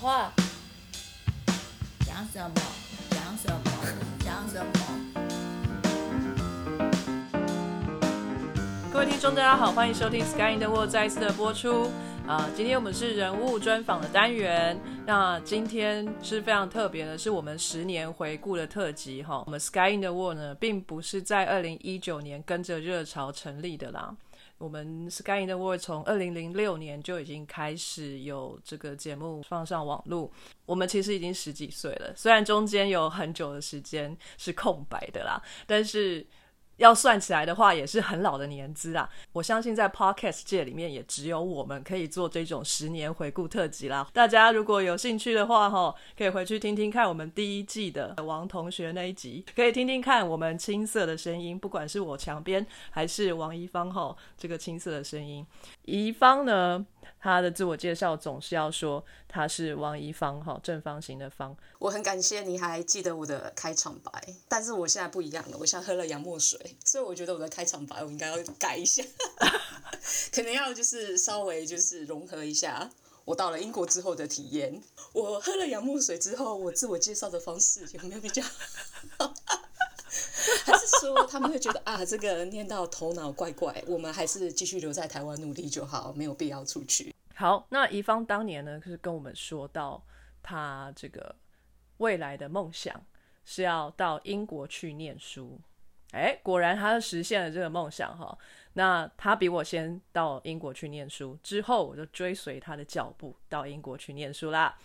[0.00, 0.32] 话，
[2.06, 2.54] 讲什么？
[3.10, 3.60] 讲什么？
[4.24, 4.72] 讲什么？
[8.90, 11.90] 各位听众，大家好，欢迎收听《Sky in the World》再一次的播出。
[12.26, 14.80] 啊、今天我们是人物专访的单元。
[15.04, 19.42] 那今天是非常特别的，是我们十年回顾的特辑哈。
[19.44, 24.16] 我们《Sky in the World》呢，并不是在二零一九年跟着热潮成立的啦。
[24.60, 30.30] 我们 Sky in the World 从二零零六年就已经开始有这个节目放上网络，
[30.66, 36.26] 我们其实已经十几岁了，虽然中间有很久的时间是空白的啦，但是
[36.80, 39.06] 要算起来的话，也是很老的年资啊。
[39.32, 44.08] 我相信在 Podcast 界里面，也只有我们可以做这种十年回顾特辑啦。
[44.14, 55.46] 大家如果有兴趣的话，哈，可以回去听听看我们第一季的王同学那一集，可以听听看我们青涩的声音，不管是我墙边还是王一芳哈，这个青涩的声音。
[55.84, 56.86] 宜芳呢，
[57.18, 61.56] 他的自我介绍总是要说他是王一芳哈，正方形的方。
[61.78, 64.10] 我很感谢你还记得我的开场白，
[64.48, 69.02] 但是我现在不一样了，我现在喝了洋墨水，所以我觉得我的开场白我应该要改一下，
[70.32, 72.90] 可能要就是稍微就是融合一下
[73.24, 74.82] 我到了英国之后的体验。
[75.12, 78.42] 我喝了洋墨水之后，我自我介绍的方式有没有比较？
[80.66, 87.14] 还是说他们会觉得啊，这个念到头脑怪怪，我们还是继续留在台湾努力就好，没有必要出去。
[87.34, 90.04] 好，那怡芳当年呢，是跟我们说到
[90.42, 91.34] 他这个
[91.98, 93.00] 未来的梦想
[93.44, 95.58] 是要到英国去念书。
[96.12, 98.36] 哎，果然他实现了这个梦想哈。
[98.74, 104.76] 那他比我先到英国去念书，之后我就追随他的脚步到英国去念书啦。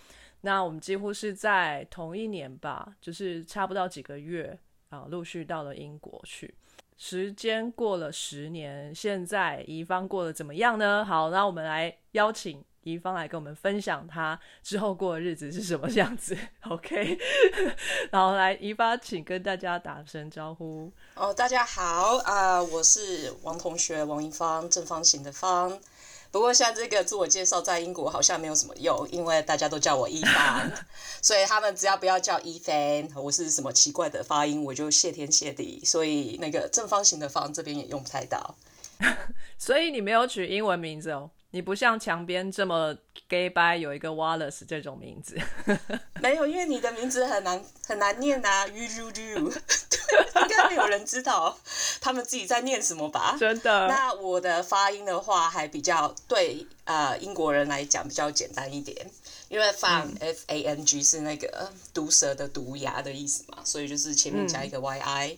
[0.42, 4.58] 那我们几乎是在同一年吧，就是差不到几个月
[4.96, 6.54] 啊，陆续到了英国去。
[6.98, 11.04] 时间过了十年，现在怡芳过得怎么样呢？
[11.04, 16.38] 好，那我们来邀请怡芳来跟我们分享她之后过的日子是什么样子。
[16.70, 17.18] OK，
[18.12, 20.90] 然后来怡芳，请跟大家打声招呼。
[21.16, 25.78] 哦，大家好啊、我是王同学，王一芳，正方形的方。
[26.36, 30.70] 不过像这个自我介绍在英国好像没有什么用，因为大家都叫我一凡，
[31.24, 35.82] 所以他们只要不要叫一凡，我是什么奇怪的发音，我就谢天谢地。
[35.86, 38.54] 所以那个正方形的方这边也用不太到。
[39.58, 42.94] 所以你没有取英文名字哦，你不像墙边这么
[43.30, 45.38] gay bye 有一个 Wallace 这种名字。
[46.20, 49.54] 没有，因为你的名字很难很难念呐、u u u，
[50.42, 51.58] 应该没有人知道
[52.02, 53.38] 他们自己在念什么吧？
[53.40, 59.10] 真的，那我的发音的话，还比较对呃英国人来讲比较简单一点，
[59.48, 65.38] 因为 fang、f a n g 是那个毒蛇的毒牙的意思嘛，所以就是前面加一个 y i，、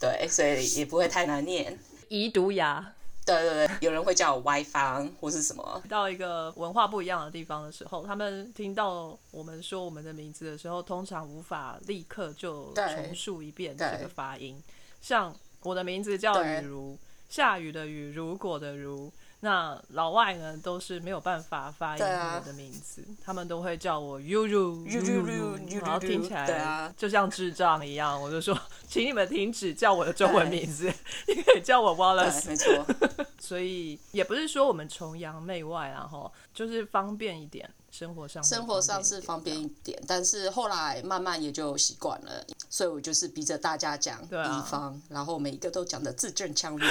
[0.00, 1.78] 对，所以也不会太难念。
[2.08, 2.94] 遗毒牙。
[3.28, 14.60] 对对对，有人会叫我 Y 方或是什么，到一个文化不一样的地方的时候，他们听到我们说我们的名字的时候，通常无法立刻就重述一遍这对个发音。
[15.00, 16.96] 像我的名字叫雨如，
[17.28, 19.12] 下雨的雨，如果的如。
[19.40, 28.20] 那老外呢都是没有办法发音我的名字，他们都会叫我 you, you, you, 然后听起来啊就像智障一样。
[28.20, 30.92] 我就说，请你们停止叫我的中文名字，
[31.28, 32.48] 你可以叫我 Wallace 对，。
[32.48, 46.88] 没错，所以也不是说我们崇洋媚外啦，哈，就是方便一点，生活上生活上是方方便一点，但是后来慢慢也就习惯了，所以我就是逼着大家讲对啊方，然后每一个都讲的字正腔圆。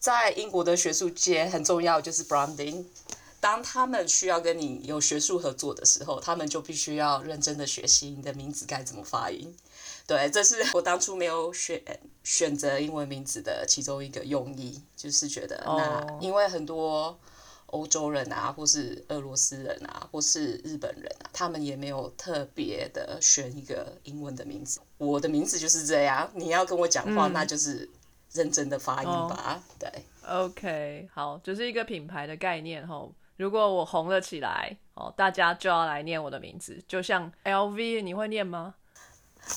[0.00, 2.84] 在英国的学术界很重要就是 branding，
[3.38, 9.54] 当他们需要跟你有学术合作的时候，他们就必须要认真的学习你的名字该怎么发音。
[10.06, 11.80] 对，这是我当初没有选
[12.24, 17.16] 选择英文名字的其中一个用意，就是觉得那哦因为很多
[17.66, 24.80] 欧洲人啊，或是俄罗斯人啊，或是日本人啊，他们也没有特别的选一个英文的名字。
[24.96, 27.88] 我的名字就是这样，你要跟我讲话，嗯那就是
[28.32, 29.62] 认真的发音哦吧。
[29.78, 29.90] 对
[30.26, 33.08] ，OK，好，就是一个品牌的概念哈。
[33.36, 38.74] 如果我红了起来，哦，大家就要来念我的名字，就像 LV，你会念吗？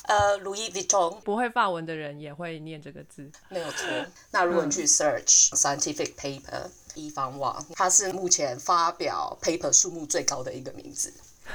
[0.08, 3.30] 呃，Louis Vuitton 不会法文的人也会念这个字。
[3.50, 3.86] 没有错。
[4.32, 11.14] 那如果你去 search scientific paper，一方网，它是目前发表 paper 数目最高的一个名字，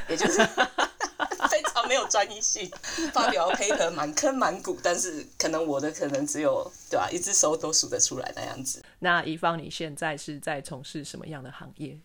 [0.08, 0.38] 也就是
[1.50, 2.70] 非常没有专一性，
[3.12, 8.82] 发表 paper 满坑满谷，但是可能我的可能只有对吧、一只手都数得出来那样子。
[9.00, 11.99] 那怡芳，你现在是在从事什么样的行业？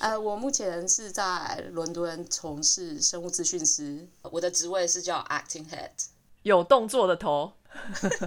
[0.00, 5.90] 呃，我目前是在伦敦从事生物资讯师，我的职位是叫 acting head。
[6.42, 7.52] 有动作的头，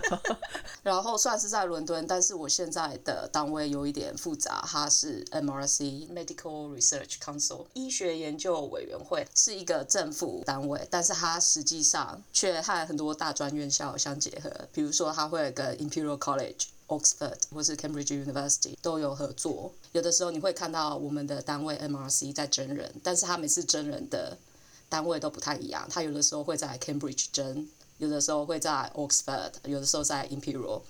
[0.83, 16.67] 然后虽然是在伦敦，但是我现在的单位有一点复杂，它是 MRC Medical Research Council 医学研究委员会，是一个政府单位，但是它实际上却和很多大专院校相结合，比如说它会跟 Imperial College。
[16.91, 19.71] Oxford 或是 Cambridge University 都有合作。
[19.93, 24.37] 有的时候你会看到我们的单位 MRC 在真人，但是他每次真人的
[24.89, 25.87] 单位都不太一样。
[25.89, 27.65] 他有的时候会在 Cambridge 真，
[28.01, 30.81] 有的时候会在 Oxford，有的时候在 Imperial。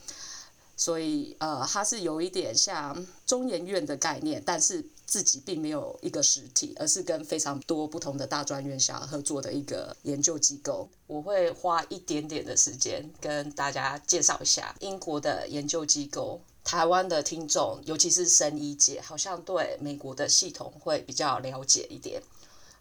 [0.75, 4.83] 所以呃，它是有一点像中研院的概念，但是。
[5.11, 10.87] 自己并没有一个实体，而是跟非常多不同的大专院校合作的一个研究机构。
[11.05, 16.39] 我会花一点点的时间跟大家介绍一下英国的研究机构。
[16.63, 22.23] 台湾的听众，尤其是生医界，好像对美国的系统会比较了解一点。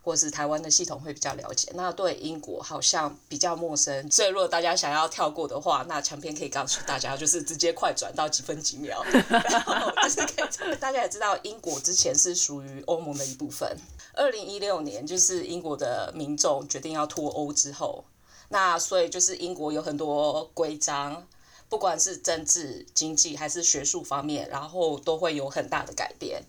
[0.02, 10.76] 或是台湾的系统会比较了解，那对英国好像比较陌生，所以如果大家想要跳过的话，那强片可以告诉大家，就是直接快转到几分几秒， 然后就是可以。
[10.81, 13.76] 大家也知道，英国之前是属于欧盟的一部分。
[14.14, 18.05] 二零一六年，就是英国的民众决定要脱欧之后，
[18.49, 21.26] 那所以就是英国有很多规章，
[21.69, 26.43] 不管是政治、经济还是学术方面，然后都会有很大的改变。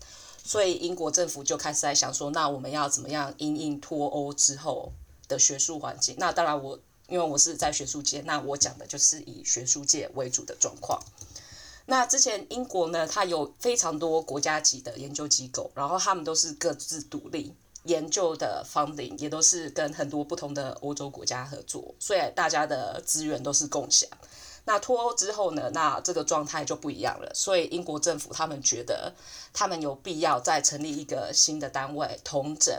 [0.44, 4.92] 所以英国政府就开始在想说，那我们要怎么样因应脱欧之后
[5.28, 6.16] 的学术环境？
[6.18, 6.78] 那当然，我
[7.08, 11.00] 因为我是在学术界，那我讲的就是以学术界为主的状况。
[11.86, 17.52] 那之前英国呢，它有非常多国家级的研究机构，然后他们都是各自独立，
[17.84, 24.08] 研究的 funding 也都是跟很多不同的欧洲国家合作，所以大家的资源都是共享。
[24.64, 25.70] 那脱欧之后呢？
[25.74, 27.32] 那这个状态就不一样了。
[27.34, 29.12] 所以英国政府他们觉得，
[29.52, 32.72] 他们有必要再成立一个新的单位，统整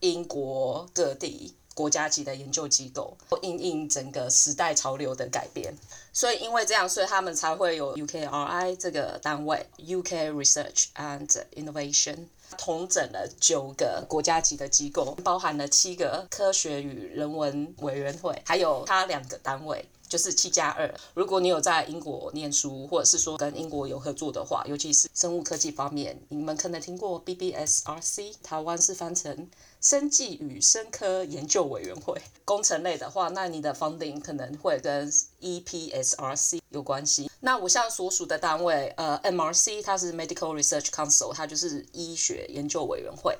[0.00, 5.74] 英国各地国家级的研究机构，应应整个时代潮流的改变。
[6.12, 12.26] 所以因为这样，所以他们才会有 UKRI 这个单位，UK Research and Innovation，
[12.56, 19.86] 统整了九个国家级的机构，包含了七个科学与人文委员会，还有它两个单位。
[20.10, 20.92] 就是七加二。
[21.14, 29.48] 如果你有在英国念书，或者是说跟英国有合作的话，尤其是生物科技方面，你们可能听过 BBSRC，台湾是翻成
[29.80, 32.20] 生技与生科研究委员会。
[32.44, 35.10] 工程类的话，那你的 funding 可能会跟
[35.40, 37.30] EPSRC 有关系。
[37.38, 43.38] 那我现在所属的单位，呃，MRC 它是 Medical Research Council，它就是医学研究委员会。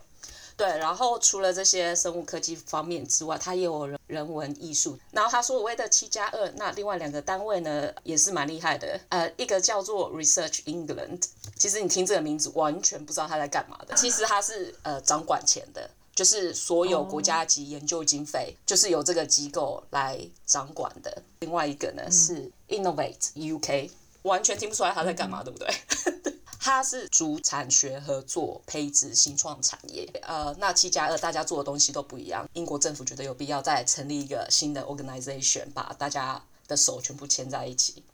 [0.60, 4.98] 对，然后除了这些生物科技方面之外，它也有人人文艺术。
[5.10, 9.00] 然后他所谓的七加二，那另外两个单位呢也是蛮厉害的。
[9.08, 11.22] 呃，一个叫做 Research England，
[11.56, 13.94] 其实你听这个名字完全不知道他在干嘛的。
[13.94, 21.22] 其实他是呃掌管钱的，就是所有国家级研究经费就是由这个机构来掌管的。
[21.38, 23.88] 另外一个呢是 Innovate UK，
[24.22, 25.68] 完全听不出来他在干嘛，对不对？
[26.62, 32.46] 他是主产学合作培植新创产业，呃，那七加二大家做的东西都不一样。
[32.52, 38.04] 英国政府觉得有必要再成立一个新的 organization，把大家的手全部牵在一起，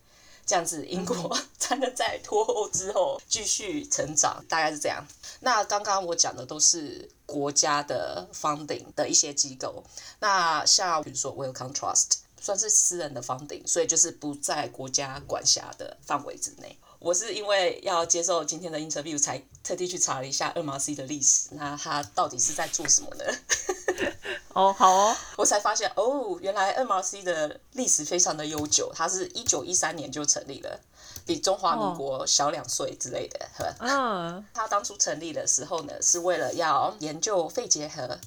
[0.47, 5.05] 这样子英国 才能在脱欧之后继续成长，大概是这样。
[5.41, 9.83] 那刚刚我讲的都是国家的 funding 的一些机构，
[10.21, 16.79] 那像比如说 Wellcome Trust 算是私人的 funding，所以就是不在国家管辖的范围之内。
[16.99, 23.25] 我是因为要接受今天的 interview 才特地去查了一下二毛 C 的历史，那他到底是在做什么呢？
[24.55, 30.81] 哦，好哦，我才发现哦，原来二毛 C 的历史非常的悠久，它是一九一三年就成立了，
[31.27, 33.47] 比中华民国小两岁之类的，
[33.81, 38.19] 嗯，它当初成立的时候呢，是为了要研究肺结核。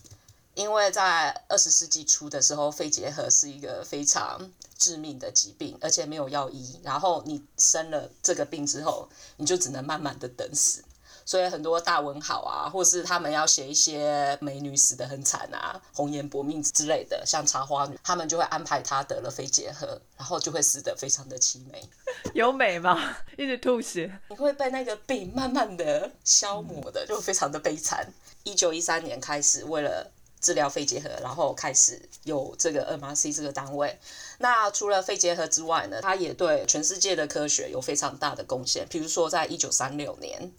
[0.60, 6.78] 因为在二十世纪初的时候，肺结核是一个非常致命的疾病，而且没有药医。
[6.84, 10.84] 然后你生了这个病之后，你就只能慢慢的等死。
[11.25, 21.82] 所以很多大文豪啊，或是他们要写一些美女死的很惨啊，红颜薄命之类的，像茶花女，他们就会安排她得了肺结核，然后就会死得非常的凄美。
[22.36, 23.16] 有美吗？
[23.38, 28.06] 一直吐血，你会被那个病慢慢的消磨的，就非常的悲惨。
[28.44, 30.10] 一九一三年开始，为了
[30.41, 34.00] 治疗肺结核，然后开始有这个 MRC 这个单位。
[34.38, 38.88] 那除了肺结核之外呢，它也对全世界的科学有非常大的贡献。
[38.89, 40.51] 比如说，在一九三六年，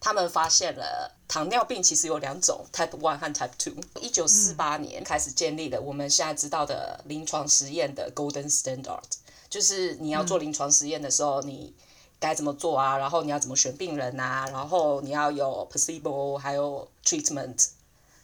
[0.00, 3.74] 他们发现了糖尿病其实有两种，Type One 和 Type Two。
[4.00, 9.02] 一九四八年开始建立了我们现在知道的临床实验的 Golden Standard，
[9.50, 11.74] 就是你要做临床实验的时候，你
[12.20, 12.96] 该怎么做啊？
[12.96, 14.48] 然后你要怎么选病人啊？
[14.52, 17.66] 然后你要有 Placebo，还有 Treatment。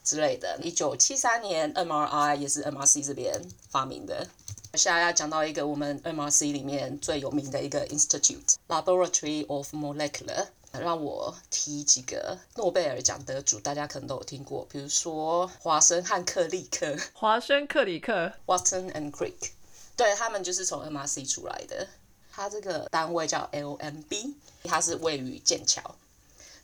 [0.04, 0.56] 之类的。
[0.62, 4.28] 一九七三年，MRI 也是 MRC 这边发明的。
[4.74, 19.52] 现在要讲到一个我们 MRC 里面最有名的一个 Institute Laboratory of Molecular，让我提几个诺贝尔奖得主，大家可能都有听过，比如说华生和克利克华生克里克 （Watson and Crick），
[19.96, 21.86] 对他们就是从 MRC 出来的。
[22.32, 24.34] 它这个单位叫 LMB，
[24.64, 25.94] 它是位于剑桥。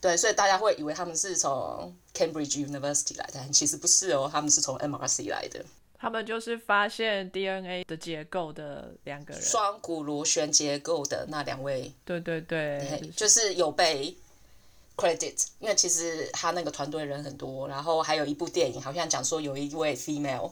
[0.00, 5.64] 对，所以大家会以为他们是从 Cambridge University 来的，但其实不是哦，他们是从 MRC 来的。
[5.99, 9.42] 他们就是发现 DNA 的结构的两个人。
[9.42, 14.16] 双股螺旋结构的那两位，对对对，就是有被
[14.97, 20.50] credit，因为其实他那个团队人很多，然后还有一部电影，好像讲说有一位 female，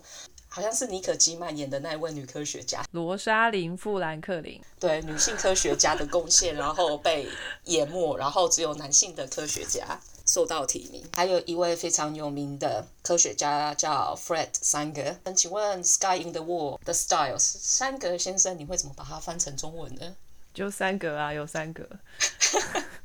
[0.59, 4.61] 好像是妮可基曼演的那一位女科学家，罗莎琳·富兰克林。
[4.81, 7.29] 对女性科学家的贡献，然后被
[7.67, 11.05] 淹没，然后只有男性的科学家受到提名。
[11.15, 15.15] 还有一位非常有名的科学家叫 Fred Sanger。
[15.23, 20.17] 那请问《Sky in the Wall》的 Styles 三格先生，你会怎么把它翻成中文呢？
[20.53, 21.87] 就三格啊，有三格。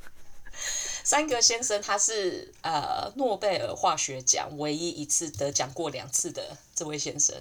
[1.04, 7.36] 三格先生他是呃诺贝尔化学奖唯一一次得奖过两次的这位先生。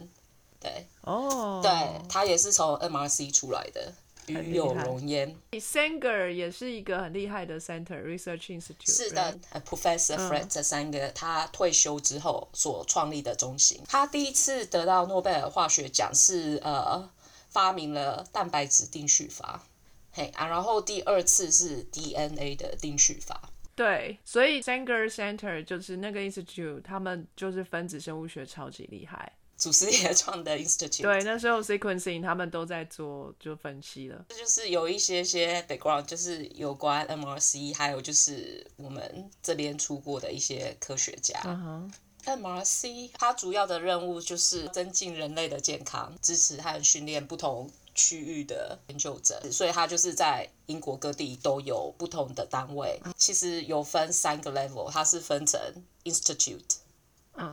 [0.60, 1.70] 对，哦，对
[2.08, 3.92] 他也是从 MRC 出来的，
[4.26, 5.36] 与有害荣焉。
[5.52, 8.94] Sanger 也是一个很厉害的 Center Research Institute。
[8.94, 17.10] 是的，呃，Professor Fred 这三个他退休之后所创立的中心，他第一次得到诺贝尔化学奖是呃
[17.50, 19.66] 发明了蛋白质定序法，
[20.12, 29.32] 嘿啊，然后第二次是 DNA 的定序法，对，所以 Sanger Center 就是那个 institute，他们就是分子生物学超级厉害。
[29.54, 34.24] 祖师爷创的 Institute，对，那时候 sequencing 他们都在做就分析了。
[34.28, 41.40] 这就是有一些些 background，就是有关 MRC，还有就是我们这边出过的一些科学家。
[41.44, 41.92] 嗯哼
[42.24, 53.00] ，MRC 它主要的任务就是增进人类的健康，支持和训练不同区域的研究者，所以他就是在英国各地都有不同的单位。
[53.16, 55.60] 其实有分三个 level，它是分成
[56.04, 56.76] institute、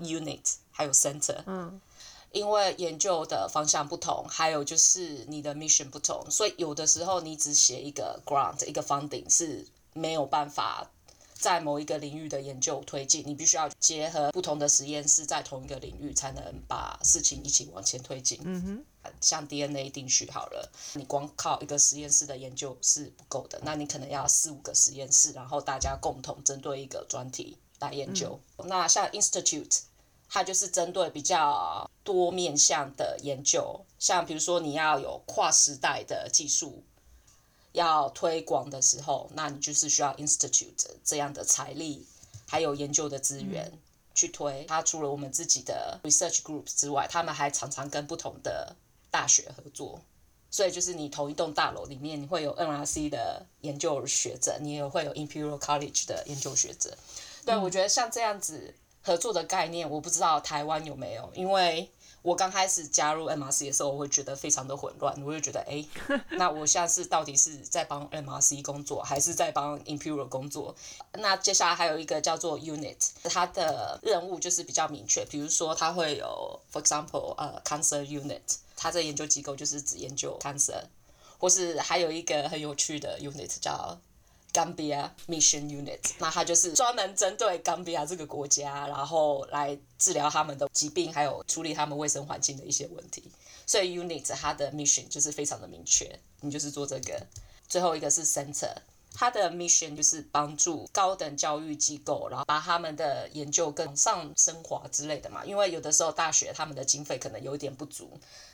[0.02, 1.44] unit 还有 center。
[1.46, 1.80] 嗯，
[2.32, 10.90] 因为研究的方向不同，还有就是你的 mission 不同，所以有的时候你只写一个 grant 一个 funding 是没有办法
[11.34, 18.40] 在某一个领域的研究推进，你必须要结合不同的实验室在同一个领域，才能把事情一起往前推进。
[18.44, 18.86] 嗯哼，
[19.22, 28.40] 像 DNA 定序好了，你光靠一个实验室的研究是不够的，那你可能要四五个实验室，然后大家共同针对一个专题来研究。
[28.66, 29.80] 那像 Institute，
[30.30, 36.84] 它就是针对比较多面向的研究，像比如说你要有跨时代的技术
[37.72, 42.06] 要推广的时候，那你就是需要 Institute 这样的财力，
[42.48, 43.80] 还有研究的资源。
[44.16, 48.76] 去推它，除了我们自己的 research groups 之外，他们还常常跟不同的
[49.10, 50.02] 大学合作。
[50.52, 56.98] 所以就是你同一栋大楼里面，你会有 NRC 的研究学者，你也会有 Imperial College 的研究学者。
[57.46, 58.74] 对，我觉得像这样子
[59.04, 65.86] 合作的概念，我不知道台湾有没有，因为我刚开始加入 MRC 的时候，我会觉得非常的混乱，我就觉得，哎，
[66.32, 70.76] 那我现在是到底是在帮 MRC 工作，还是在帮 Imperial 工作？
[71.14, 78.42] 那接下来还有一个叫做 Unit，它的任务就是比较明确，比如说它会有，for example，呃，Cancer Unit，
[78.76, 80.84] 它这研究机构就是只研究 cancer，
[81.38, 83.98] 或是还有一个很有趣的 unit 叫
[84.60, 93.24] Gambia Mission Unit，那它就是专门针对 Gambia 这个国家，然后来治疗他们的疾病，还有处理他们卫生环境的一些问题。
[93.66, 97.26] 所以 Unit 它的 mission 就是非常的明确，你就是做这个。
[97.70, 98.74] 最后一个是 Center，
[99.14, 105.44] 他的 mission 就是帮助高等教育机构，然后把他们的研究更上升华之类的嘛。
[105.44, 108.12] 因为有的时候大学他们的经费可能有一点不足，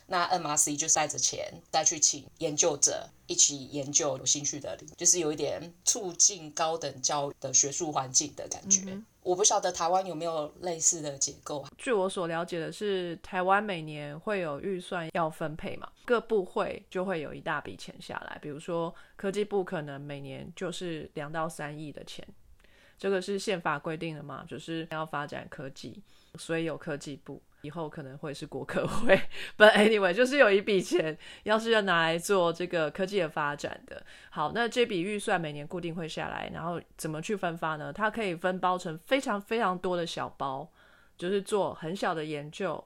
[0.08, 8.82] 那 MRC 就带着钱再去请研究者一起研究有兴趣的，就是有一点促进高等教育的学术环境的感觉。
[9.26, 11.66] 我不晓得台湾有没有类似的结构？
[11.80, 18.38] 据我所了解的是，台湾每年会有预算要分配嘛，各部会就会有一大笔钱下来。
[18.40, 22.24] 比如说科技部可能每年就是两到三亿的钱，
[23.00, 26.04] 这个是宪法规定的嘛，就是要发展科技，
[26.38, 27.42] 所以有科技部。
[27.66, 29.20] 以后可能会是国科会
[29.58, 34.06] ，But anyway，就是有一笔钱，要是要拿来做这个科技的发展的。
[34.30, 37.92] 好，那这笔预算每年固定会下来，然后怎么去分发呢？
[37.92, 40.72] 它可以分包成非常非常多的小包，
[41.18, 42.82] 就是做很小的研究，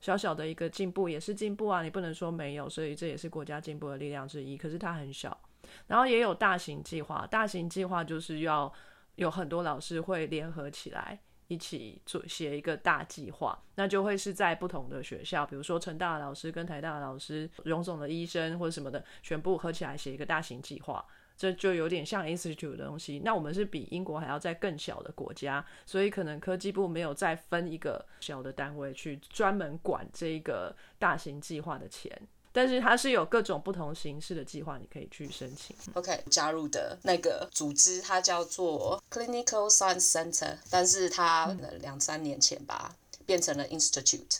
[0.00, 4.56] 小小的一个进步也是进步啊，你不能说没有，所以这也是国家进步的力量之一。
[4.56, 5.38] 可是它很小，
[5.86, 8.72] 然后也有大型计划，大型计划就是要
[9.16, 11.20] 有很多老师会联合起来。
[11.52, 21.04] 一起做写一个大计划，那就会是在不同的学校，比如说成大老师跟台大老师、荣总的医生或者什么的，全部合起来写一个大型计划。
[21.36, 23.20] 这就有点像 institute 的东西。
[23.24, 32.10] 那我们是比英国还要在更小的国家，所以可能科技部没有再分一个小的单位去专门管这个大型计划的钱。
[32.52, 35.74] 但是它是有各种不同形式的计划，你可以去申请。
[35.94, 42.94] OK，加入的那个组织它叫做 Clinical Science Center，但是它呃两三年前吧
[43.24, 44.38] 变成了 Institute，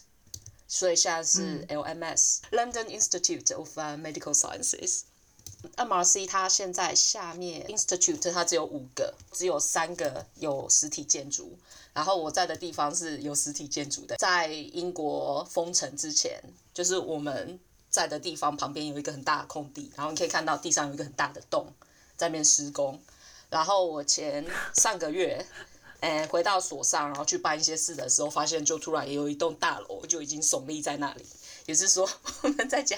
[0.68, 5.02] 所以现在是 LMS、London Institute of uh, Medical Sciences。
[5.76, 11.56] MRC 它现在下面 Institute 它只有五个，只有三个有实体建筑，
[11.94, 14.16] 然后我在的地方是有实体建筑的。
[14.16, 16.42] 在英国封城之前，
[16.74, 17.60] 就是我们
[17.92, 21.72] 在的地方旁边有一个很大的空地，然后你可以看到地上有一个很大的洞
[22.16, 23.00] 在那边施工。
[23.50, 24.44] 然后我前
[24.74, 25.46] 上个月，
[26.00, 31.26] 诶、回到所上，然后去办一些事的时候，发现就突然也有一栋大楼就已经耸立在那里，
[31.66, 32.08] 也是说
[32.40, 32.96] 我们在家，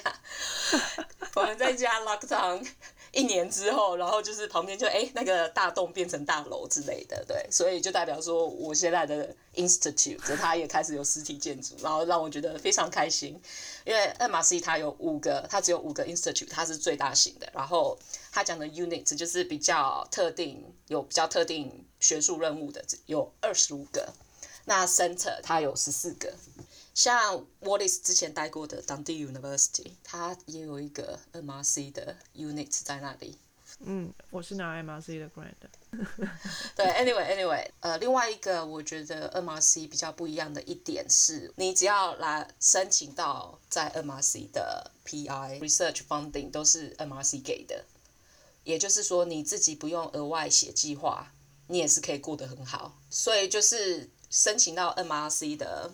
[1.35, 2.65] 我们在家 lockdown
[3.15, 13.41] 一年之后，然后就是旁边就哎、那个大洞变成大楼之类的，对，所以就代表说我现在的 institute 它也开始有实体建筑，然后让我觉得非常开心，
[13.85, 17.99] 因为 MRC 它有五个，它只有五个 institute，它是最大型的，然后
[18.33, 24.13] 它讲的 unit 就是比较特定，有比较特定学术任务的有二十五个，
[24.65, 26.33] 那 center 它有十四个。
[26.95, 33.37] 像 Wallace 之前待过的 Dundee University，它也有一个 MRC 的 unit 在那里。
[33.81, 35.69] 嗯，我是拿 MRC 的 grant 的。
[36.77, 47.85] 对，anyway anyway，呃，另外一个我觉得 MRC 比较不一样的一点是，你只要来申请到在 MRC 的 PI research funding 都是 MRC 给的，
[48.63, 51.33] 也就是说你自己不用额外写计划，
[51.67, 52.97] 你也是可以过得很好。
[53.11, 55.91] 所以就是申请到 MRC 的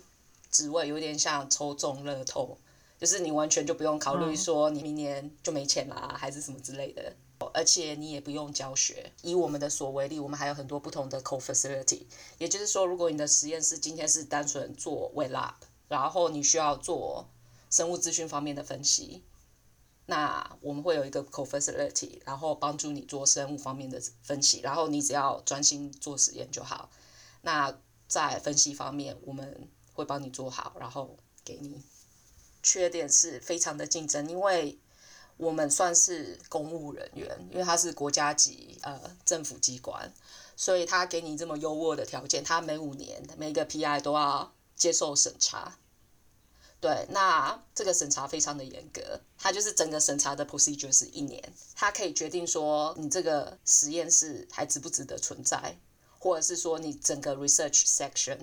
[0.51, 2.57] 职位有点像抽中乐透，
[2.99, 7.15] 就是你完全就不用考虑说你明年就没钱啦，还是什么之类的。
[7.55, 9.11] 而且你也不用教学。
[9.23, 12.03] 以我们的所为例，我们还有很多不同的 co-facility，
[12.37, 15.53] 也就是说，如果你的实验室今天是单纯做 wet lab，
[15.87, 17.27] 然后你需要做
[17.71, 19.23] 生物资讯方面的分析，
[20.05, 26.91] 那我们会有一个 co-facility，然后帮助你做生物方面的分析，然后你只要专心做实验就好。
[27.41, 27.75] 那
[28.07, 31.81] 在分析方面，我们会帮你做好，然后给你。
[32.63, 34.77] 缺点是非常的竞争，因为
[35.37, 40.13] 我们算是公务人员，因为它是国家级呃政府机关，
[40.55, 45.77] 所以他给你这么优渥的条件，他每五年每个 PI 都要接受审查。
[46.79, 55.77] 对，那这个审查非常的严格，它就是整个审查的 procedure 是一年，它可以决定说你这个实验室还值不值得存在，
[56.17, 58.37] 或者是说你整个 research section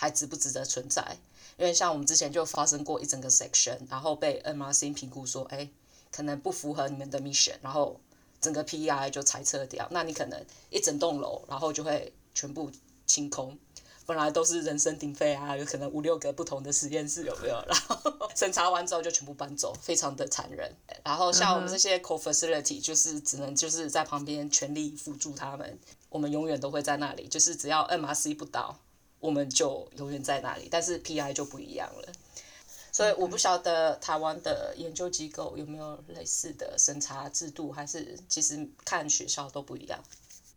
[0.00, 1.18] 还值不值得存在。
[1.58, 5.68] 因为像我们之前就发生过一整个 section，然后被 MRC 评估说，哎，
[6.12, 7.98] 可能不符合你们的 mission，然后
[8.40, 12.70] 整个 PEI 就裁撤掉，那你可能一整栋楼，然后就会全部
[13.06, 13.58] 清空。
[14.06, 17.62] 本来都是人声鼎沸啊，有可能五六个不同的实验室有没有？
[17.66, 18.00] 然后
[18.34, 20.72] 审查完之后就全部搬走，非常的残忍。
[21.04, 28.78] 然后像我们这些 co facility 就是只能就是在旁边全力辅助他们，我们永远都会在那里，就是只要 MRC 不倒。
[29.20, 32.08] 我们就永远在那里，但是 PI 就不一样了。
[32.90, 39.98] 所以我不晓得台湾的研究机构有没有类似的审查制度，还是其实看学校都不一样。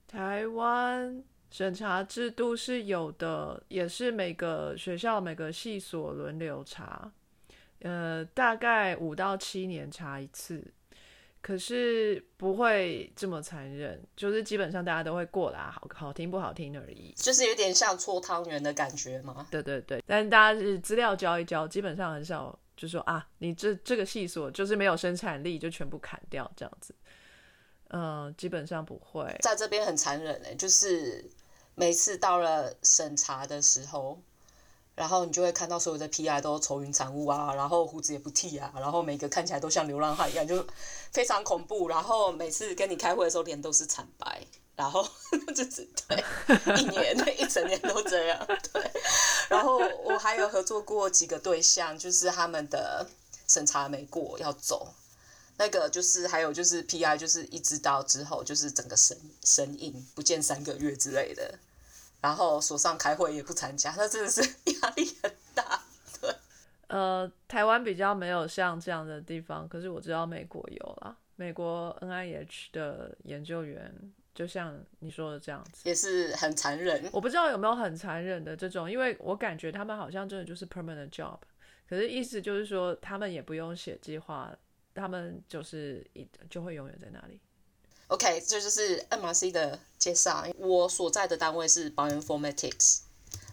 [0.08, 7.12] 台湾审查制度是有的，也是每个学校每个系所轮流查，
[7.82, 10.64] 呃，大概五到七年查一次。
[11.42, 17.12] 可是不会这么残忍，就是基本上大家都会过啦，好好听不好听而已。
[17.16, 19.48] 就是有点像搓汤圆的感觉吗？
[19.50, 26.94] 对对对，但大家是资料交一交，基本上很少就说啊，你这这个系所就是没有生产力，就全部砍掉这样子。
[27.90, 29.36] 嗯，基本上不会。
[29.42, 31.30] 在这边很残忍诶、就是
[31.76, 34.22] 每次到了审查的时候。
[35.02, 40.64] 然后你就会看到所有的 PI 都愁云惨雾啊，然后胡子也不剃啊，然后每个看起来都像流浪汉一样，就
[41.12, 41.88] 非常恐怖。
[41.88, 45.04] 然后每次跟你开会的时候，脸都是惨白，然后
[45.56, 46.24] 就是对，
[46.78, 48.46] 一年一整年都这样。
[48.72, 48.92] 对，
[49.50, 53.10] 然后我还有合作过几个对象，就是他们的
[53.48, 54.94] 审查没过要走，
[55.58, 61.58] 那个就是还有就是 PI 就是一直到之后就是整个神神隐不见三个月之类的。
[62.22, 64.42] 然后所上开会也不参加，那真的是
[64.82, 65.82] 压力很大。
[66.22, 66.34] 对，
[66.88, 71.18] 呃，台湾比较没有像这样的地方，可是我知道美国有啦。
[71.36, 73.92] 美国 NIH 的研究员，
[74.36, 77.10] 就像你说的这样子，也是很残忍。
[77.12, 81.40] 我不知道有没有很残忍的这种，因为我感觉他们好像真的就是 permanent job，
[81.90, 84.56] 可是意思就是说他们也不用写计划，
[84.94, 87.42] 他们就是一就会永远在那里。
[88.12, 90.46] OK，这就是 MRC 的介绍。
[90.58, 92.98] 我所在的单位是 Bioinformatics，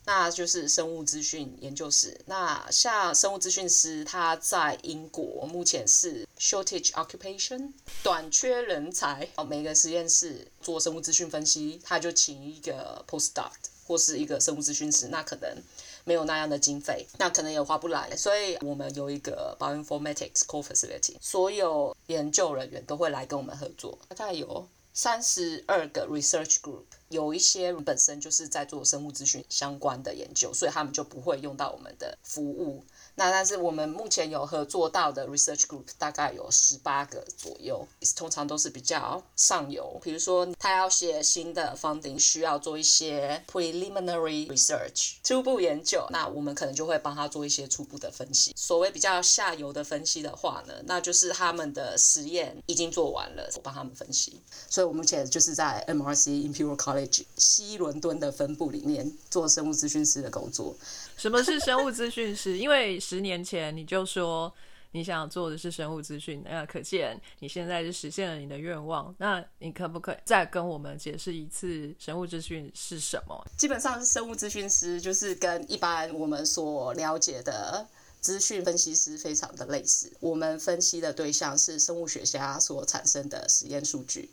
[0.05, 2.21] 那就是生物资讯研究室。
[2.27, 7.71] 那像生物资讯师，他在英国目前是 shortage occupation，
[8.03, 9.29] 短缺人才。
[9.37, 13.53] 哦，每个实验室做生物资讯分析，他就请一个 postdoc
[13.87, 15.57] 或是一个生物资讯师，那可能
[16.05, 32.85] 没有那样的经费，那可能也花不来，所以我们有一个 bioinformatics core facility，所有研究人员都会来跟我们合作，大概有三十二个 research group，有一些本身就是在做生物资讯相关的研究，所以他们就不会用到我们的服务。
[33.15, 48.55] 那但是我们目前有合作到的 research group 大概有十八个左右，通常都是比较上游，比如说他要写新的 funding，需要做一些 preliminary research 初步研究，那我们可能就会帮他做一些初步的分析。
[48.55, 54.41] 所谓比较下游的分析的话呢，那就是他们的实验已经做完了，我帮他们分析。
[54.71, 56.98] 所以我目前就是在 MRC Imperial College
[57.37, 60.77] 西伦敦的分部里面做生物资讯师的工作。
[61.17, 62.57] 什么是生物资讯师？
[62.59, 64.53] 因为十年前你就说
[64.93, 69.15] 你想做的是生物资讯，那可见你现在是实现了你的愿望。
[69.19, 73.47] 那你可不可以再跟我们解释一次生物资讯是什么？
[73.57, 77.87] 基本上，生物资讯师就是跟一般我们所了解的
[78.21, 80.11] 资讯分析师非常的类似。
[80.21, 84.31] 我们分析的对象是生物学家所产生的实验数据。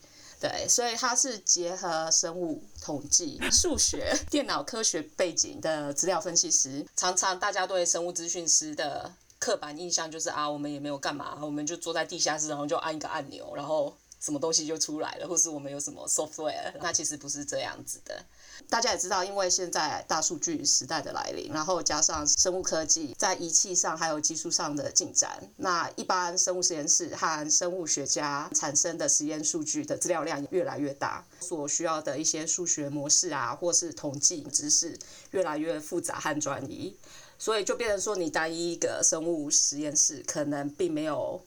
[0.47, 6.85] 对，所以它是结合生物统计、 数学、 电脑科学背景的资料分析师。
[6.95, 16.71] 常常大家对生物资讯师的刻板印象就是啊，我们也没有干嘛，我们就坐在地下室，然后就按一个按钮，然后什么东西就出来了，或是我们有什么 software。
[16.79, 18.23] 那其实不是这样子的。
[18.69, 34.97] 大家也知道，因为现在大数据时代的来临，然后加上生物科技在仪器上还有技术上的进展，那一般生物实验室和生物学家产生的实验数据的资料量越来越大，所需要的一些数学模式啊，或是统计知识
[35.31, 36.95] 越来越复杂和专一，
[37.37, 41.41] 所以就变成说，你单一一个生物实验室可能并没有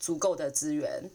[0.00, 1.10] 足够的资源。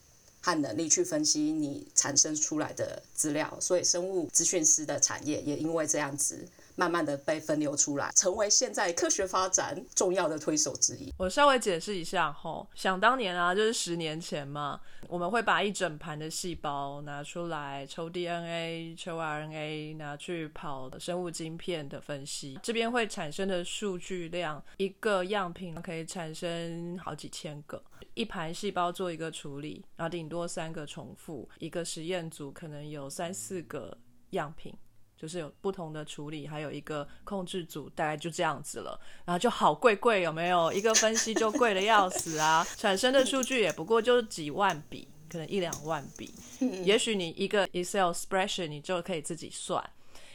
[0.47, 6.39] 和能力去分析你产生出来的资料，所以生物资讯师的产业也因为这样子，
[6.78, 11.12] 慢慢的被分流出来，成为现在科学发展重要的推手之一。
[11.18, 27.84] 我稍微解释一下吼，想当年啊，就是十年前嘛，我们会把一整盘的细胞拿出来抽 DNA、抽 RNA，拿去跑生物晶片的分析，这边会产生的数据量，一个样品可以产生好几千个。
[28.13, 33.96] 一盘细胞做一个处理，然后顶多三个重复，一个实验组可能有三四个
[34.32, 34.74] 样品，
[35.17, 38.97] 就是有不同的处理，还有一个控制组，大概就这样子了。
[39.25, 40.71] 然后就好贵贵，有没有？
[40.71, 42.63] 一个分析就贵的要死啊！
[42.77, 46.34] 产生的数据也不过就几万笔，可能一两万笔。
[46.86, 49.84] 也许你一个 Excel spression 你就可以自己算，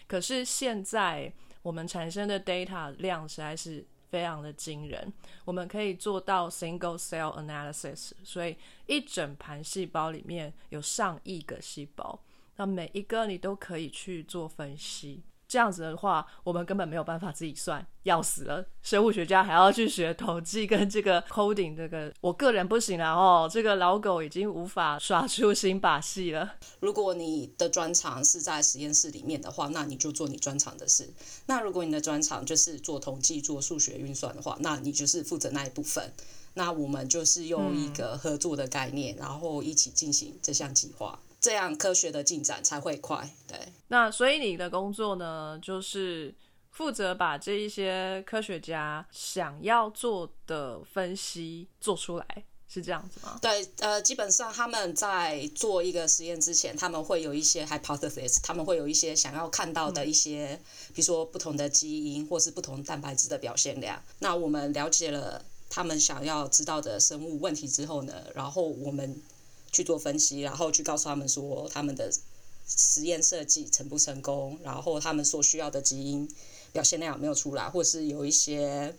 [0.06, 3.86] 可是现在我们产生的 data 量实在是。
[4.12, 5.10] 非常的惊人，
[5.42, 12.20] 我们可以做到 single cell analysis，所以一整盘细胞里面有上亿个细胞，
[12.62, 15.24] 那每一个你都可以去做分析。
[15.48, 18.64] 这样子的话，我们根本没有办法自己算，要死了！
[18.82, 23.50] 生物学家还要去学统计跟这个 coding，这个我个人不行了哦。
[23.52, 26.54] 这个老狗已经无法耍出新把戏了。
[26.78, 31.12] 如果你的专长是在实验室里面的话，那你就做你专长的事。
[31.46, 36.12] 那如果你的专长就是做统计、做数学运算的话，那你就是负责那一部分。
[36.54, 41.18] 那我们就是用一个合作的概念，然后一起进行这项计划。
[41.42, 43.58] 这样科学的进展才会快，对。
[43.88, 46.32] 那所以你的工作呢，就是
[46.70, 53.40] 负责把这一些科学家想要做的分析做出来，是这样子吗？
[53.42, 60.58] 对，呃，基本上他们在做一个实验之前，他们会有一些 hypothesis，他们会有一些想要看到的一些，
[60.94, 64.00] 比如说不同的基因或是不同蛋白质的表现量。
[64.20, 69.20] 那我们了解了他们想要知道的生物问题之后呢，然后我们。
[69.72, 72.12] 去做分析，然后去告诉他们说他们的
[72.66, 76.28] 实验设计成不成功，然后他们所需要的基因
[76.72, 78.94] 表现量有没有出来，或是有一些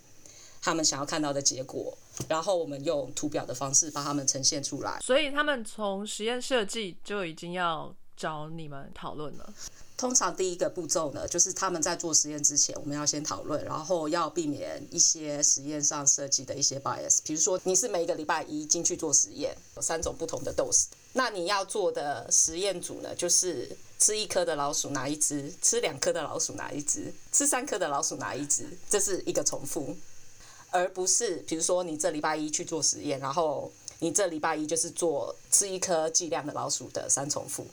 [0.61, 4.99] 他们想要看到的结果，然后我们用图表的方式把他们呈现出来。
[5.01, 9.53] 所以他们从实验设计就已经要找你们讨论了。
[9.95, 17.19] 通常第一个步骤呢，就是他们在做实验之前，我们要先讨论，然后要避免一些实验上设计的一些 bias。
[17.23, 29.95] 比如说，你是每个礼拜一进去做实验，有三种不同的 dose，那你要做的实验组呢，就是吃一颗的老鼠拿一只，吃两颗的老鼠拿一只，吃三颗的老鼠拿一只，这是一个重复，
[30.71, 37.65] 而不是比如说你这礼拜一去做实验，然后你这礼拜一就是做吃一颗剂量的老鼠的三重复，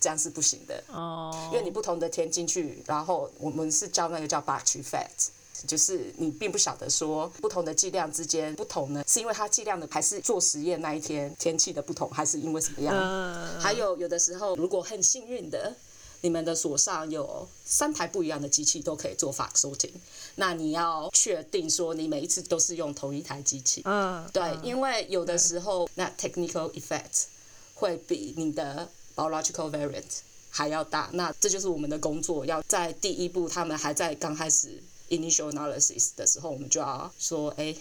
[0.00, 0.82] 这样是不行的。
[0.88, 5.28] 哦，因为你不同的填进去，然后我们是叫那个叫 batch effect，
[5.66, 12.94] 就是你并不晓得说不同的剂量之间不同呢，是因为它剂量的还是做实验那一天天气的不同，还是因为什么样？
[12.94, 15.74] 嗯，还有有的时候如果很幸运的。
[16.20, 19.92] 你们的锁上有三台不一样的机器，都可以做 fact sorting。
[20.34, 23.82] 那你要确定说你每一次都是用同一台机器。
[23.84, 27.26] 嗯，对，嗯因为有的时候那 technical effect
[27.74, 30.04] 会比你的 biological variant
[30.48, 31.10] 还要大。
[31.12, 37.74] 那这就是我们的工作，要在第一步他们还在刚开始 initial analysis 的时候，我们就要说，哎。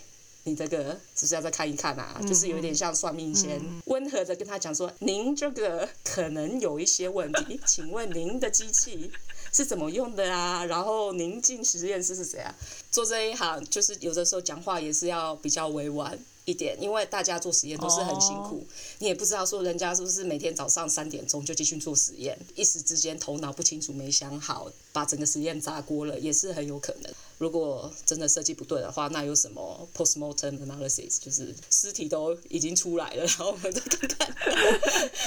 [0.44, 2.22] 你这个是不是要再看一看啊？
[2.26, 9.12] 就是有点像算命先，温和的跟他讲说，您这个可能有一些问题，请问您的机器
[9.52, 10.64] 是怎么用的啊？
[10.64, 12.56] 然后您进实验室是怎样？
[12.90, 18.66] 做这一行，就是有的时候讲话也是要比较委婉一点，因为大家做实验都是很辛苦，
[19.00, 27.14] 你也不知道说人家是不是每天早上三点钟就继续做实验，一时之间头脑不清楚没想好，把整个实验砸锅了，也是很有可能。
[27.38, 34.36] 如果真的设计不对的话，那有什么 postmortem analysis，就是尸体都已经出来了，然后我们再看看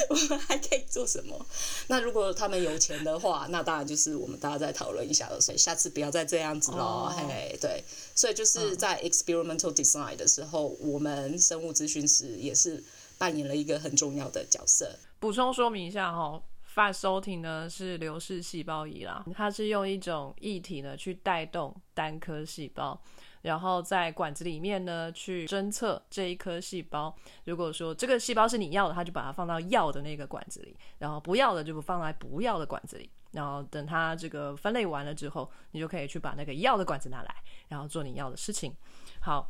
[0.09, 1.47] 我们还可以做什么。
[1.87, 6.79] 那如果他们有钱的话，那当然就是我们大家再讨论一下了，所以下次不要再这样子喽。
[6.79, 7.85] 哦嘿，对，
[8.17, 12.83] 所以就是在 experimental design 的时候，我们生物咨询师也是
[13.21, 14.99] 扮演了一个很重要的角色。
[15.19, 22.99] 补充说明一下哈、发 sorting 呢是流式细胞仪啦，它是用一种液体呢去带动单颗细胞，
[23.43, 27.15] 然后在管子里面呢去侦测这一颗细胞。
[27.45, 33.11] 如果说这个细胞是你要的，它就把它放到要的那个管子里，然后不要的就不放在不要的管子里。
[33.33, 37.33] 然后等它这个分类完了之后，你就可以去把那个要的管子拿来，
[37.69, 38.75] 然后做你要的事情。
[39.21, 39.49] 好，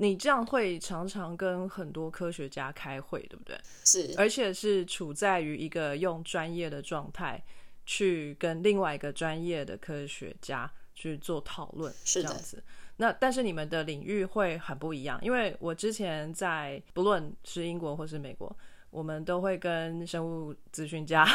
[0.00, 3.54] 你这样会常常跟很多科学家开会，对不对？
[3.84, 7.42] 是，而且是处在于一个用专业的状态
[7.84, 12.62] 去跟另外一个专业的科学家去做讨论，是这样子。
[12.96, 18.54] 那但是你们的领域会很不一样，因为我之前在不论是英国或是美国，
[18.90, 21.26] 我们都会跟生物咨询家，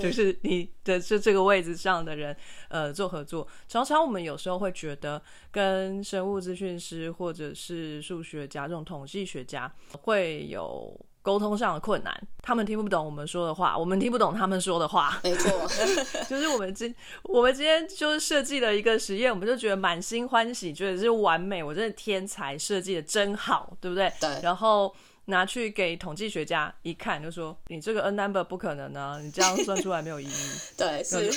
[0.00, 2.36] 就是你的这这个位置上的人，
[2.68, 3.46] 呃，做合作。
[3.68, 15.18] 常常我们有时候会觉得，跟生物咨询师或者是数学家这种统计学家会有沟通上的困难，他们听不懂我们说的话，我们听不懂他们说的话。
[15.24, 15.50] 没错，
[16.28, 24.12] 就是我们今我们今天就是设计了一个实验，我们就觉得满心欢喜，觉得是完美，我真的天才，设计的真好，对不对？
[24.20, 24.94] 对然后
[25.26, 30.50] 拿去给统计学家一看，就说你这个 n number 不可能啊，你这样算出来没有意义。
[30.76, 31.32] 对，是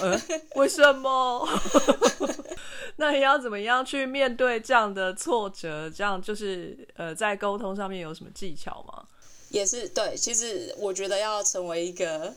[0.55, 1.47] 为什么？
[2.97, 5.89] 那你要怎么样去面对这样的挫折？
[5.89, 9.05] 这样就是呃，在沟通上面有什么技巧吗？
[9.49, 10.15] 也是对。
[10.17, 12.33] 其实我觉得要成为一个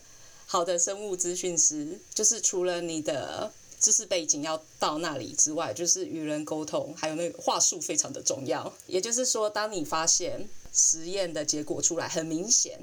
[0.47, 8.71] 好的生物资讯师，就是除了你的知识背景要到那里之外，就是与人沟通，还有那个话术非常的重要。
[8.87, 12.79] 也就是说，当你发现实验的结果出来很明显，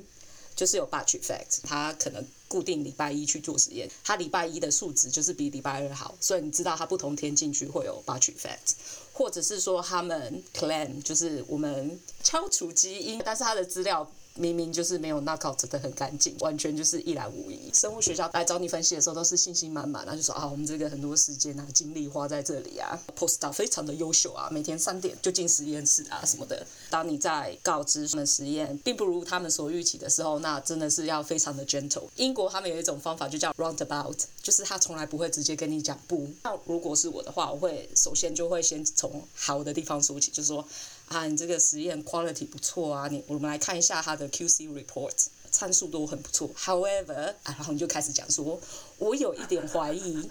[0.56, 8.74] 就是有 batch effect，它可能固定礼拜一去做实验，它礼拜一的数值就是比礼拜二好，所以你知道它不同天进去会有 batch effect，
[9.14, 14.12] 或者是说他们 claim 就是我们敲除基因，但是它的资料。
[14.38, 17.70] 明明就是没有 knock out 的很干净，完全就是一览无遗。
[17.74, 26.66] 生物学家来找你分析的时候，都是信心满满，然后就说啊，我们这个很多时间啊、精力花在这里啊，postdoc 非常的优秀啊，每天三点就进实验室啊什么的。
[26.90, 32.04] 当你在告知他们实验并不如他们所预期的时候，那真的是要非常的 gentle。
[32.16, 36.28] 英国他们有一种方法就叫 roundabout，就是他从来不会直接跟你讲不。
[36.44, 40.66] 那如果是我的话，我会首先就会先从好的地方说起，就是说。
[41.08, 45.14] 啊，你这个实验 quality 不错啊，你我们来看一下它的 QC report，
[45.50, 46.50] 参数都很不错。
[46.56, 48.60] However，啊，然后你就开始讲说，
[48.98, 50.30] 我有一点怀疑，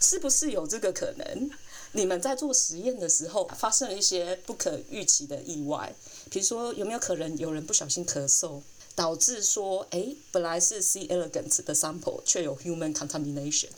[0.00, 1.50] 是不是有这个可能？
[1.92, 5.94] 你们在做实验的时候发生了一些不可预期的意外，
[6.30, 8.60] 比如说有没有可能有人不小心咳嗽，
[8.94, 13.68] 导致说，哎，本来是 C elegans 的 sample 却有 human contamination，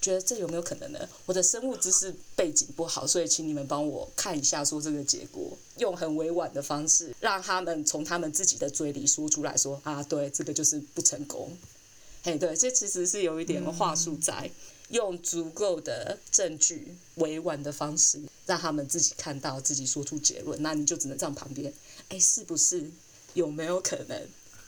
[0.00, 1.08] 觉得这有没有可能呢？
[1.26, 11.56] 我的生物知识背景不好，所以请你们帮我看一下，说这个结果，用很委婉的方式，让他们从他们自己的嘴里说出来说，啊，对，这个就是不成功。
[12.22, 14.50] 嘿，对，这其实是有一点话术在，
[14.88, 20.62] 用足够的证据、委婉的方式，让他们自己看到、自己说出结论。
[20.62, 21.70] 那你就只能站旁边，
[22.08, 22.90] 哎，是不是？
[23.34, 24.20] 有没有可能？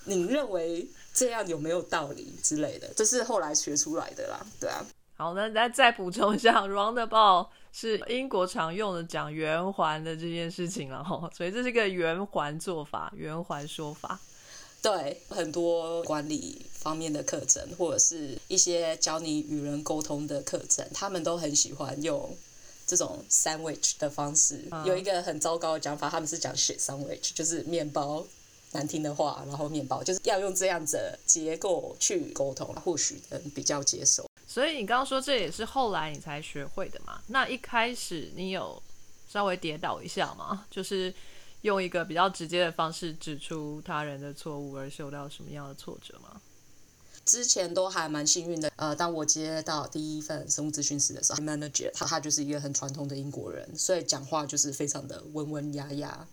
[0.04, 4.84] 你认为这样有没有道理之类的，这是后来学出来的啦，对啊。
[5.16, 14.18] 好，那再再补充一下， roundabout 是英国常用的讲圆环的这件事情了哈，所以这是一个圆环做法，圆环说法。
[14.82, 22.36] 对，很多管理方面的课程，或者是一些教你与人沟通的课程，他们都很喜欢用
[22.86, 24.68] 这种 sandwich 的方式。
[24.84, 28.26] 有一个很糟糕的讲法，他们是讲 shit sandwich，就是面包。
[28.74, 34.26] 难听的话，然后面包就是要用这样子的结构去沟通，或许能比较接受。
[34.46, 37.20] 所以你刚刚说这也是后来你才学会的嘛？
[37.28, 38.82] 那一开始你有
[39.28, 40.66] 稍微跌倒一下吗？
[40.70, 41.12] 就是
[41.62, 46.40] 用一个比较直接的方式指出他人的错误而受到什么样的挫折吗？
[47.24, 48.70] 之前都还蛮幸运的。
[48.76, 56.26] 呃，当我接到第一份生物咨询师的时候，manager 他他就是一个很传统的英国人，所以讲话就是非常的温文雅雅。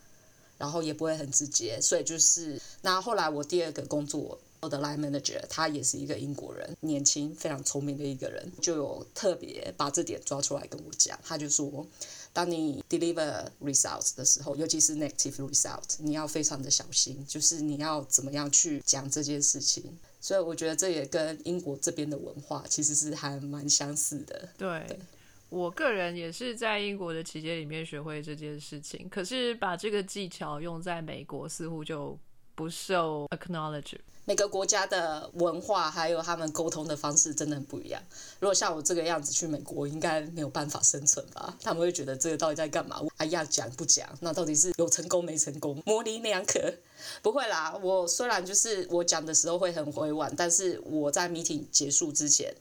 [0.62, 11.20] 然后也不会很直接，所以就是那后来我第二个工作我的 line manager，他也是一个英国人，年轻非常聪明的一个人，就有特别把这点抓出来跟我讲。
[11.24, 11.84] 他就说，
[12.32, 19.98] 当你 deliver results 的时候，尤其是 negative result，你要非常的小心，就是你要怎么样去讲这件事情。
[20.22, 24.50] 所以我觉得这也跟英国这边的文化其实是还蛮相似的。
[24.60, 25.00] 对。
[25.52, 32.18] 我个人也是在英国的期间里面学会这件事情，可是把这个技巧用在美国似乎就
[32.56, 33.98] 不受 acknowledge。
[34.24, 38.02] 每个国家的文化还有他们沟通的方式真的很不一样。
[38.40, 41.58] 如果像我这个样子去美国，应该没有办法生存吧？
[41.62, 43.02] 他们会觉得这个到底在干嘛？
[43.18, 44.08] 哎呀，讲不讲？
[44.22, 45.84] 那到底是有成功没成功？
[45.86, 46.74] 模棱两可？
[47.22, 52.56] 不会啦，我虽然就是我讲的时候会很委婉，但是我在 meeting 结束之前。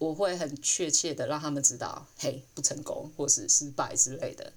[0.00, 4.52] 我会很确切的让他们知道，嘿，不成功或是失败之类的，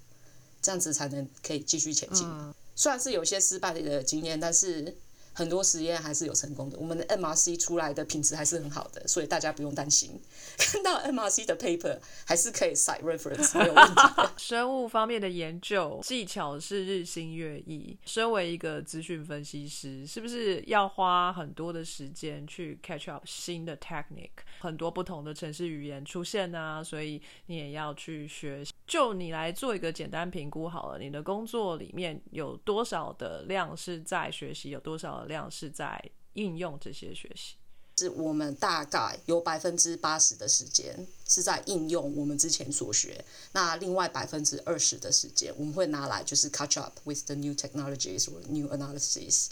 [0.63, 2.27] 这样子才能可以继续前进。
[2.75, 4.97] 虽然是有些失败的经验，但是。
[5.34, 10.22] 很多实验还是有成功的，我们的 MRC 出来的品质还是很好的，所以大家不用担心。
[10.58, 14.02] 看到 MRC 的 paper 还是可以 cite reference 没有问题。
[14.38, 24.30] 生物方面的研究技巧是日新月异，身为一个资讯分析师，是不是要花很多的时间去 catch up 新的 technique？
[24.60, 28.63] 很多不同的城市语言出现啊，所以你也要去学。
[28.86, 35.28] 就你来做一个简单评估好了，你的工作里面有多少的量是在学习，有多少的？
[35.28, 37.56] 量是在应用这些学习，
[37.98, 49.48] 是我们大概有百分之八十的时间是在应用我们之前所学，那另外百分之二十的时间我们会拿来就是 catch up with the new technologies or new analysis。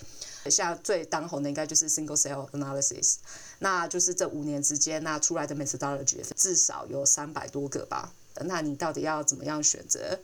[0.50, 3.15] 像最当红的应该就是 single cell analysis，
[3.60, 8.13] 那就是这五年之间那出来的 methodology 至少有三百多个吧。
[8.46, 10.20] 那你到底要怎么样选择？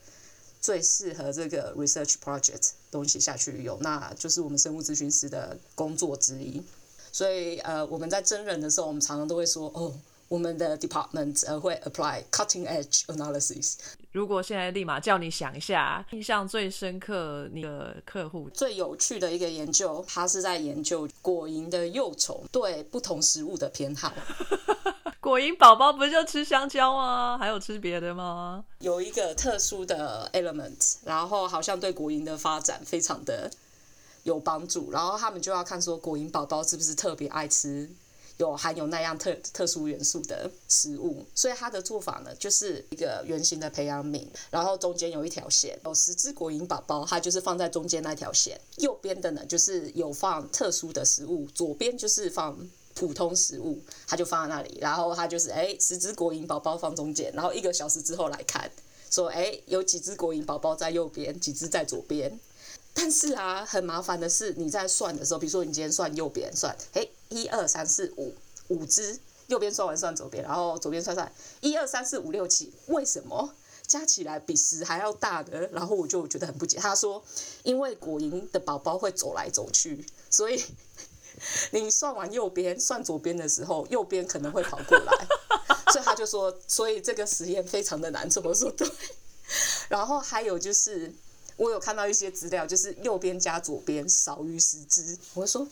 [0.59, 6.61] 最适合这个 research project 东西下去有，那就是我们生物咨询师的工作之一。
[7.11, 9.93] 所以，呃，我们在真人的时候，我们常常都会说，哦，
[10.27, 13.75] 我们的 department 呃会 apply cutting edge analysis。
[14.11, 24.11] 如果现在立马叫你想一下，印象最深刻你的客户最有趣的一个研究，他是在研究果蝇的幼虫对不同食物的偏好。
[25.19, 27.37] 果蝇宝宝不就吃香蕉吗？
[27.37, 28.63] 还有吃别的吗？
[28.79, 33.51] 有一个特殊的 element，然后好像对果蝇的发展非常的
[34.23, 34.89] 有帮助。
[34.91, 37.89] 然后他们就要看说果蝇宝宝是不是特别爱吃
[38.37, 41.25] 有含有那样特特殊元素的食物。
[41.35, 48.59] 所以他的做法呢，就是一个圆形的培养皿，然后中间有一条线，有十只果蝇宝宝，它就是放在中间那条线。
[48.77, 52.57] 右边的呢，就是有放特殊的食物，左边就是放。
[52.99, 58.71] 普通食物，他就放在那里，然后他就是哎，十只果蝇宝宝放中间，然后一个小时之后来看，
[59.11, 62.39] 说哎，有几只果蝇宝宝在右边，几只在左边。
[62.99, 68.33] 但是啊，很麻烦的是，你在算的时候，比如说你今天算右边算，哎，一二三四五
[68.69, 71.31] 五只，右边算完算左边，然后左边算算
[71.61, 73.53] 一二三四五六七，为什么
[73.85, 75.67] 加起来比十还要大的？
[75.67, 76.77] 然后我就觉得很不解。
[76.77, 77.23] 他说，
[77.61, 80.61] 因为果蝇的宝宝会走来走去，所以。
[81.69, 85.27] 你算完右边，算左边的时候，右边可能会跑过来，
[85.91, 88.27] 所以他就说，所以这个实验非常的难。
[88.27, 88.89] 怎么说对？
[89.87, 91.13] 然后还有就是，
[91.57, 95.17] 我有看到一些资料，就是右边加左边少于十只。
[95.33, 95.67] 我说，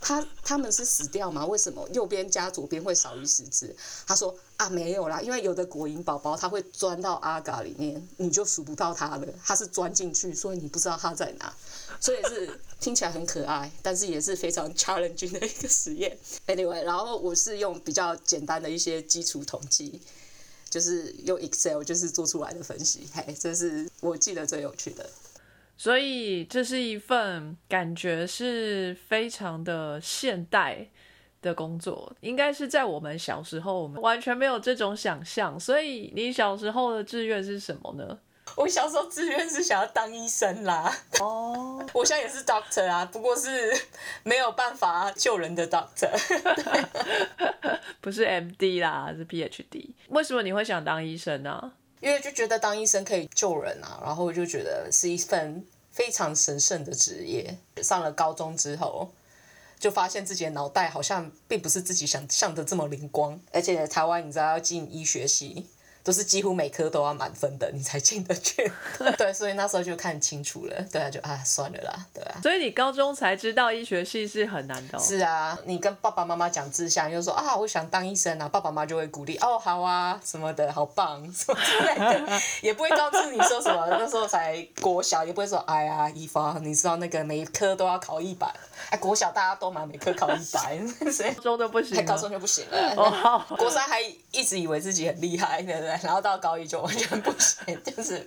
[0.00, 1.46] 他他们是死掉吗？
[1.46, 3.74] 为什么右边加左边会少于十只？
[4.06, 11.54] 他说啊，没有啦，因为有的果蝇宝宝它会钻到阿嘎里面，你就数不到它了，它是钻进去，所以你不知道它在哪。
[12.00, 16.16] 所以是听起来很可爱，但是也是非常 challenging 的一个实验。
[16.46, 20.00] Anyway，然后我是用比较简单的一些基础统计，
[20.68, 23.08] 就是用 Excel 就是做出来的分析。
[23.12, 25.08] 嘿，这是我记得最有趣的。
[25.76, 30.88] 所以这是一份感觉是非常的现代
[31.40, 35.58] 的工作，应该是在我们小时候，我们完全没有这种想象。
[35.58, 38.18] 所以你小时候的志愿是什么呢？
[38.56, 40.94] 我小时候志愿是想要当医生啦。
[41.20, 43.72] 哦，我现在也是 doctor 啊，不过是
[44.22, 46.10] 没有办法救人的 doctor。
[48.00, 49.90] 不是 MD 啦，是 PhD。
[50.08, 51.72] 为什么你会想当医生呢？
[52.00, 57.58] 因为就觉得当医生可以救人啊，然后我就觉得是一份非常神圣的职业。
[57.82, 59.12] 上了高中之后，
[59.78, 65.66] 就发现自己的脑袋好像并不是自己想象的这么灵光，而且台湾你知道要进医学系。
[66.08, 68.72] 都是几乎每科都要满分的，你才进得去。
[69.18, 70.74] 对，所以那时候就看清楚了。
[70.90, 72.40] 对啊，就啊，算了啦，对啊。
[72.42, 74.98] 所以你高中才知道医学系是很难的。
[74.98, 83.86] 是啊，你跟爸爸妈妈讲志向，就说啊，我想当医生啊，爸爸妈妈就会鼓励哦，好啊，什么的，好棒，什么之类的， 也不会告知你说什么。
[83.90, 88.50] 那时候才国小，也不会说，哎呀，一发，你知道那个每一科都要考一百。
[88.88, 90.78] 哎，国小大家都嘛，每科考一百，
[91.36, 92.94] 高中都不行，高中就不行了。
[92.96, 94.00] 哦国三还
[94.30, 95.97] 一直以为自己很厉害，对不对？
[96.02, 98.26] 然后到高一就完全不行，就是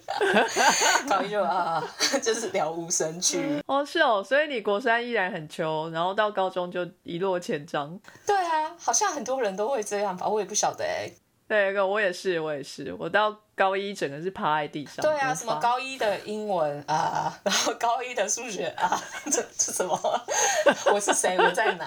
[1.10, 1.84] 高一就啊，
[2.22, 3.62] 就是了无生趣。
[3.68, 8.00] 哦，是哦，所以你国三依然很穷，然后到高中就一落千丈。
[8.26, 11.12] 对啊，好像很多人都会这样吧，我也不晓得哎。
[11.48, 15.04] 对，我也是，我也是，我到高一整个是趴在地上。
[15.04, 18.98] 对啊，什么高一的英文啊，然后高一的数学啊，
[19.30, 20.00] 这这什么？
[20.94, 21.38] 我是谁？
[21.38, 21.86] 我在哪？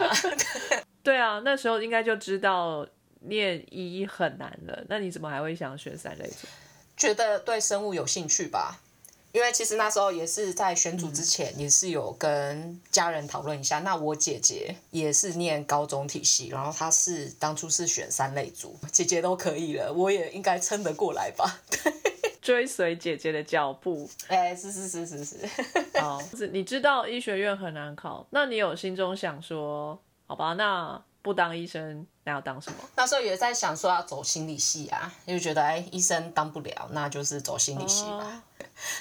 [1.02, 2.86] 对啊，那时候应该就知道
[3.26, 4.84] 念医很难了。
[4.88, 6.46] 那你怎么还会想选三类组？
[6.96, 8.80] 觉得对生物有兴趣吧。
[9.32, 13.80] 因为其实那时候也是在选组之前，也是有跟家人讨论一下。
[13.80, 21.60] 那我姐姐也是念高中体系，然后她是当初是选三类组， 姐姐都可以了，我也应该撑得过来吧？
[22.40, 24.08] 追随姐姐的脚步。
[24.28, 25.36] 哎，是是是是是。
[25.98, 26.22] 好，
[26.52, 32.76] 你知道医学院很难考，那你有心中想说，好吧，那不当医生，那要当什么？
[32.96, 38.42] 那时候也在想说要走心理系啊，就觉得哎，医生当不了，那就是走心理系吧。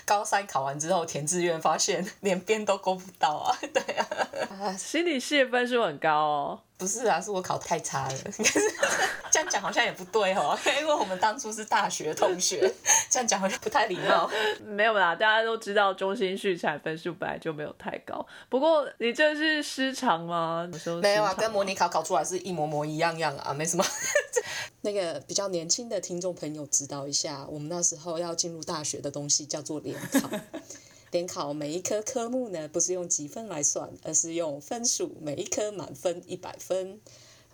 [0.05, 3.57] 高三考完之后填志愿，发现连边都勾不到啊！
[3.73, 6.61] 对啊，心理系分数很高哦。
[6.77, 8.17] 不是啊，是我考太差了。
[9.49, 12.71] 讲好像也不对哦， 因为我们当初是大学同学，
[13.09, 14.29] 这样讲好像不太礼貌。
[14.65, 18.25] 没有啦，大家都知道中心续产分数本来就没有太高。
[18.49, 20.69] 不过你这是失常吗？
[21.01, 23.83] 没有啊，跟模拟考考出来是一模模一样样啊，没什么。
[24.81, 30.29] 那个比较年轻的听众朋友知道一下，我们那时候要进入大学的东西叫做联考。
[31.11, 36.99] 联考每一科科目呢，不是用积分来算，而是用分数，每一科满分一百分。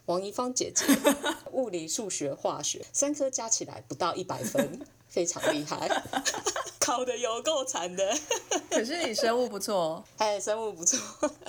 [0.09, 0.85] 王一芳姐姐，
[1.53, 5.87] 物理、数学、化学三科加起来不到一百分，非常厉害，
[6.81, 8.17] 考的有够惨的。
[8.71, 10.99] 可是你生物不错，哎，生物不错。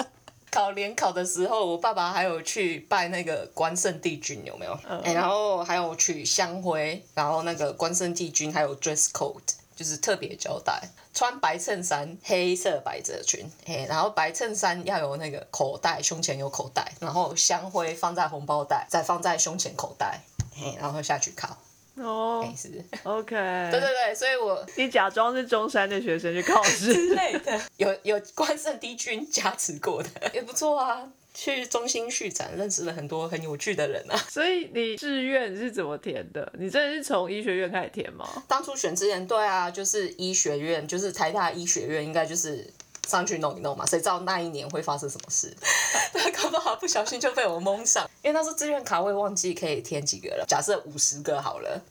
[0.52, 4.78] 考联考的时候，我爸爸还有去拜那个关圣帝君，有没有？
[5.04, 10.78] 哎，然后还有取香灰，然后那个关圣帝君还有 dress code，就是特别交代，
[11.14, 20.20] 穿白衬衫，黑色百褶裙，嘿，然后白衬衫要有那个口袋，胸前有口袋，然后香灰放在红包袋，再放在胸前口袋，
[20.54, 21.56] 嘿，然后下去考。
[21.94, 22.68] 哦，是
[23.04, 23.34] ，OK，
[23.72, 31.08] 对对对，所以我你假装是中山的学生去考试 之类的，有有关圣帝君加持过的 也不错啊。
[31.32, 34.16] 去中心续展，认识了很多很有趣的人啊。
[34.28, 36.52] 所以你志愿是怎么填的？
[36.58, 38.26] 你真的是从医学院开始填吗？
[38.48, 42.68] 当初选志愿，对啊，就是医学院，就是台大医学院，应该就是
[43.08, 43.86] 上去弄一弄嘛。
[43.86, 45.54] 谁知道那一年会发生什么事？
[46.36, 48.08] 搞不好不小心就被我蒙上。
[48.22, 50.44] 因为那时候志愿卡，我也忘记可以填几个了。
[50.46, 51.82] 假设五十个好了。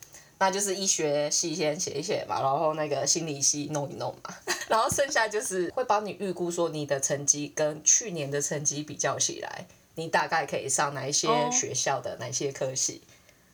[0.42, 4.34] 那就是医学系先写一写嘛，然后那个心理系弄一弄嘛，
[4.70, 9.66] 然后剩下就是会帮你预估说你的成绩跟去年的成绩比较起来，
[9.96, 13.02] 你大概可以上哪一些学校的哪些科系，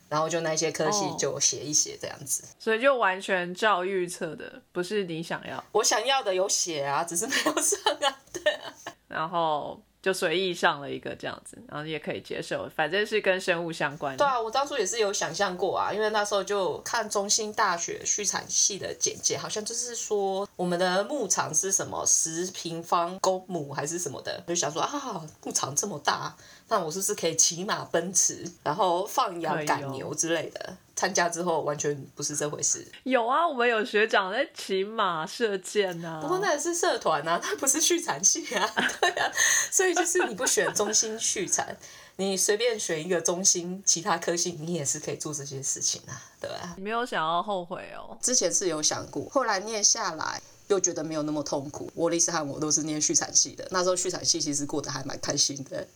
[0.10, 2.44] 然后就那些科系就写一写这样子。
[2.60, 5.64] 所以就完全照预测的，不是你想要。
[5.72, 8.74] 我想要的有写啊，只是没有上啊，对啊。
[9.08, 9.82] 然后。
[10.06, 14.16] 就随意上了一个这样子，然后也可以接受，反正是跟生物相关。
[14.16, 26.36] 对啊，我当初也是有想象过啊，因为那时候就看中兴大学畜产系的简介，好像就是说我们的牧场是什么十平方公亩还是什么的，就想说啊，牧场这么大。
[26.68, 30.78] 那我是不是可以骑马奔驰，然后放羊赶牛之类的？
[30.96, 32.86] 参加之后完全不是这回事。
[33.04, 36.22] 有啊，我们有学长在骑马射箭啊。
[36.22, 38.68] 不过那也是社团啊， 他不是畜产系啊。
[39.02, 39.32] 对啊，
[39.72, 41.78] 所以就是你不选中心畜产，
[42.18, 46.76] 你随便选一个中心其他科系，你也是可以做这些事情啊，对吧？
[46.78, 48.18] 没有想要后悔哦。
[48.22, 50.42] 之前是有想过，后来念下来。
[50.68, 51.92] 又觉得没有那么痛苦。
[51.94, 55.88] 沃利斯和我都是念畜产系的，那时候畜产系其实过得还蛮开心的。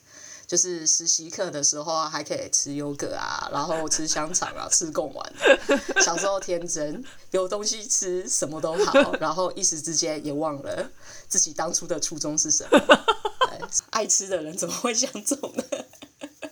[0.50, 5.34] 就是实习课的时候啊，还可以吃优格啊，然后吃香肠啊，吃贡丸。
[6.02, 9.14] 小时候天真，有东西吃，什么都好。
[9.22, 10.90] 然后一时之间也忘了
[11.28, 12.80] 自己当初的初衷是什么。
[13.92, 15.64] 爱吃的人怎么会想走呢？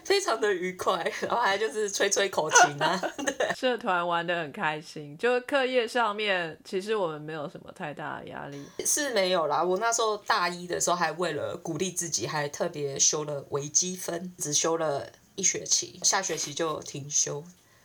[0.07, 2.97] 非常的愉快，然后还就是吹吹口琴啊。
[3.27, 8.65] 对社团玩的很开心，就课业上面，其实我们没有什么太大的压力。
[8.85, 17.43] 是没有啦，我那时候大一的时候，还为了鼓励自己，还特别修了微积分，只修了一学期，下学期就停修。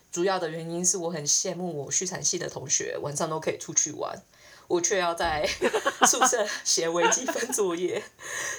[0.09, 4.17] 主要的原因是我很羡慕我畜产系的同学，晚上都可以出去玩。
[4.73, 5.47] 我却要在
[6.07, 8.01] 宿舍写微积分作业，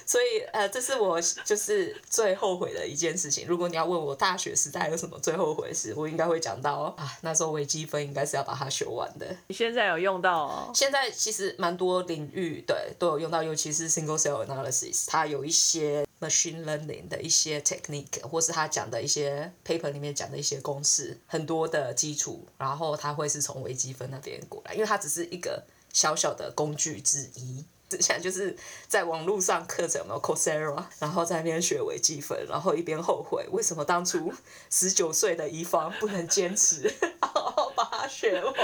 [0.06, 3.48] 所以呃，这是我就是最后悔的一件事情。
[3.48, 9.26] 如果你要问我大学时代有什么最后悔的事，我应该会讲到啊，那时候微积分应该是要把它学完的。
[9.48, 10.70] 你现在有用到哦？
[10.72, 25.64] 现在其实蛮多领域对都有用到，尤其是 single cell analysis，它有一些 machine learning 的一些 technique，或是他讲的一些 paper 里面讲的一些公式，很多的基础，然后它会是从微积分那边过来，因为它只是一个。
[25.94, 28.54] 小小的工具之一，之前就是
[28.86, 34.34] 在网络上课程有没有 Coursera，然后在那边学微积分，然后一边后悔为什么当初
[34.68, 38.54] 十九岁的一方不能坚持好好把它学完，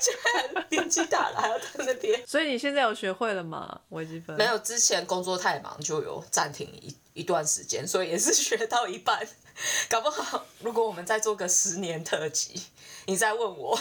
[0.00, 2.26] 现在年纪大了还要在那边。
[2.26, 3.80] 所以你现在有学会了吗？
[3.90, 4.36] 微积分？
[4.36, 9.26] 没有，之前工作太忙就有暂停一一段时间，所以也是 学到一半。
[9.90, 12.62] 搞不好，如果我们再做个十年特辑，
[13.10, 13.76] 你再问我，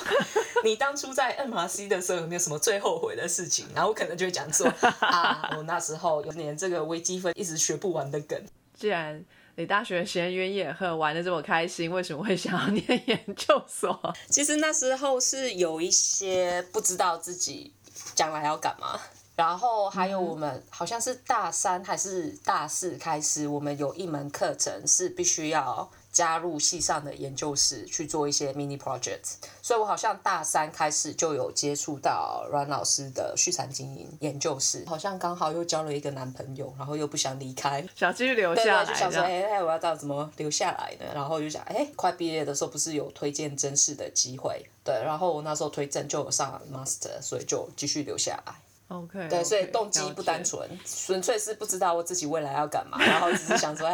[0.63, 3.67] 你当初在 MRC 的时候有没有什么最后悔的事情？
[3.75, 4.67] 然后我可能就会讲说
[5.01, 8.43] 啊，我那时候有点这个微积分一直学不完的梗。
[8.73, 9.23] 既然
[9.55, 14.15] 你大学闲云野鹤玩的这么开心，为什么会想要念研究所？
[14.29, 17.71] 其实那时候是有一些不知道自己
[18.15, 18.99] 将来要干嘛。
[19.35, 41.05] 然后还有我们好像是大三还是大四开始，我们有一门课程是必须要加入系上的研究室去做一些 mini project，所以我好像大三开始就有接触到阮老师的畜产经营研究室，好像刚好又交了一个男朋友，然后又不想离开，想继续留下来，就想说，哎哎，我要到怎么留下来呢？
[41.13, 44.65] 然后就想，哎，快毕业的时候不是有推荐真试的机会？
[44.83, 48.53] 对，然后我那时候推荐就有上 master，所以就继续留下来。
[48.89, 53.87] OK，对，所以动机不单纯，纯粹是不知道我自己未来要干嘛，然后只是想说，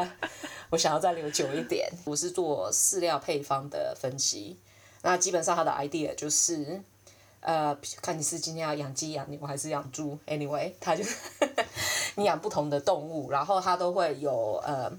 [0.70, 1.92] 我想要再留久一点。
[2.06, 4.58] 我是做饲料配方的分析，
[5.02, 6.82] 那基本上它的 idea 就是，
[7.42, 11.04] 呃，看你是今天要养鸡、养牛还是养猪，anyway，它就
[12.16, 14.90] 你养不同的动物，然后它都会有呃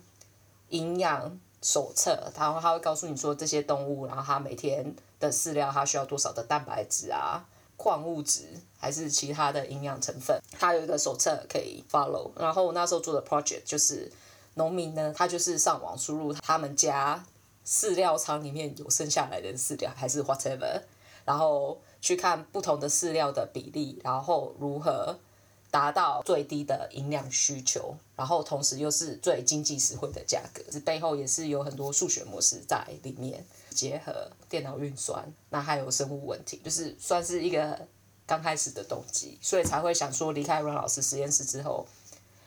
[0.69, 7.47] 营养手册，然后它会告诉你说这些动物，然后它每天的饲料它需要多少的蛋白质啊。
[7.77, 8.45] 矿物质
[8.79, 12.31] 还是其他的营养成分，它有一个手册可以 follow。
[12.39, 14.11] 然后我那时候做的 project 就是
[14.55, 17.25] 农民呢，他就是上网输入他们家
[17.67, 20.81] 饲料仓里面有剩下来的饲料还是 whatever，
[21.25, 25.19] 然后去看不同的饲料的比例，然后如何
[25.71, 30.63] 达到最低的营养需求，然后同时又是最经济实惠的价格。
[30.71, 33.45] 这背后也是有很多数学模式在里面。
[33.77, 37.87] 结合电脑运算，那还有生物问题，就是算是一个
[38.27, 41.87] 刚开始的动机，所以才会想说离开阮老师实验室之后，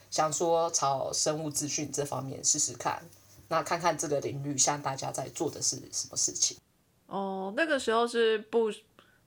[0.09, 3.01] 想说朝生物资讯这方面试试看，
[3.47, 6.57] 那看看这个领域像大家在做的是什么事情。
[7.05, 8.71] 哦，那个时候是不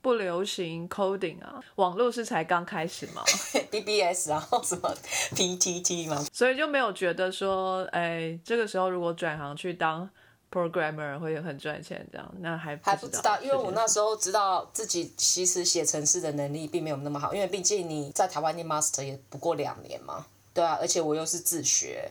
[0.01, 3.23] 不流行 coding 啊，网络是才刚开始嘛，
[3.71, 4.93] BBS 然后什么
[5.37, 10.11] PTT 嘛，所以就没有觉得说，哎，这个时候如果转行去当。
[10.53, 22.11] Programmer 会很赚钱，这样那还还不知道，因为我那时候知道自己其实写程式的能力并没有那么好，因为毕竟你在台湾念 master 也不过两年嘛，对啊，而且我又是自学，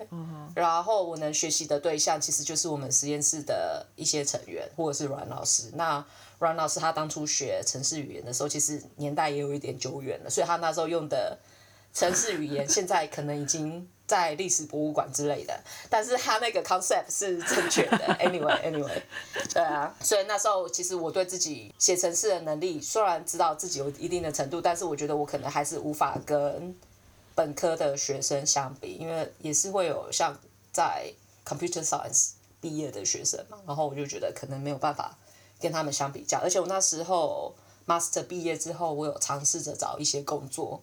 [0.55, 5.69] 然后我能学习的对象其实就是我们实验室的一些成员或者是阮老师。
[5.75, 6.03] 那
[6.39, 11.37] 阮老师他当初学程式语言的时候，其实年代也有一点久远了，所以他那时候用的
[11.93, 13.87] 程式语言现在可能已经。
[14.07, 15.57] 在历史博物馆之类的，
[15.89, 17.97] 但是他那个 concept 是正确的。
[18.19, 19.01] Anyway，Anyway，
[19.53, 26.75] 对啊，所以那时候其实我对自己写城市的能力，虽然知道自己有一定的程度，但是我觉得我可能还是无法跟
[27.33, 30.37] 本科的学生相比，因为也是会有像
[30.73, 31.09] 在
[31.45, 35.17] computer science 毕业的学生嘛，然后我就觉得可能没有办法
[35.61, 37.55] 跟他们相比较，而且我那时候
[37.87, 40.81] master 毕业之后，我有尝试着找一些工作。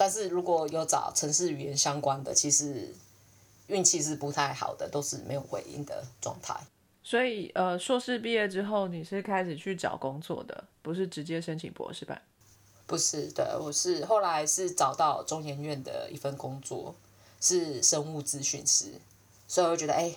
[0.00, 2.88] 但是如果有找城市语言相关的，其实
[3.66, 6.58] 运气是不太好的，都是没有回应的状态。
[7.04, 12.18] 所以，呃，硕士毕业之后，你是开始去找工作的，不是直接申请博士班？
[12.86, 16.94] 不是，对我是后来是找到中研院的一份工作，
[17.38, 18.94] 是生物资讯师，
[19.46, 20.16] 所以我觉得哎，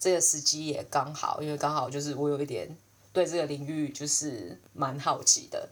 [0.00, 2.76] 这个时机也刚好，因为刚好就是我有一点
[3.12, 5.68] 对这个领域就是蛮好奇的，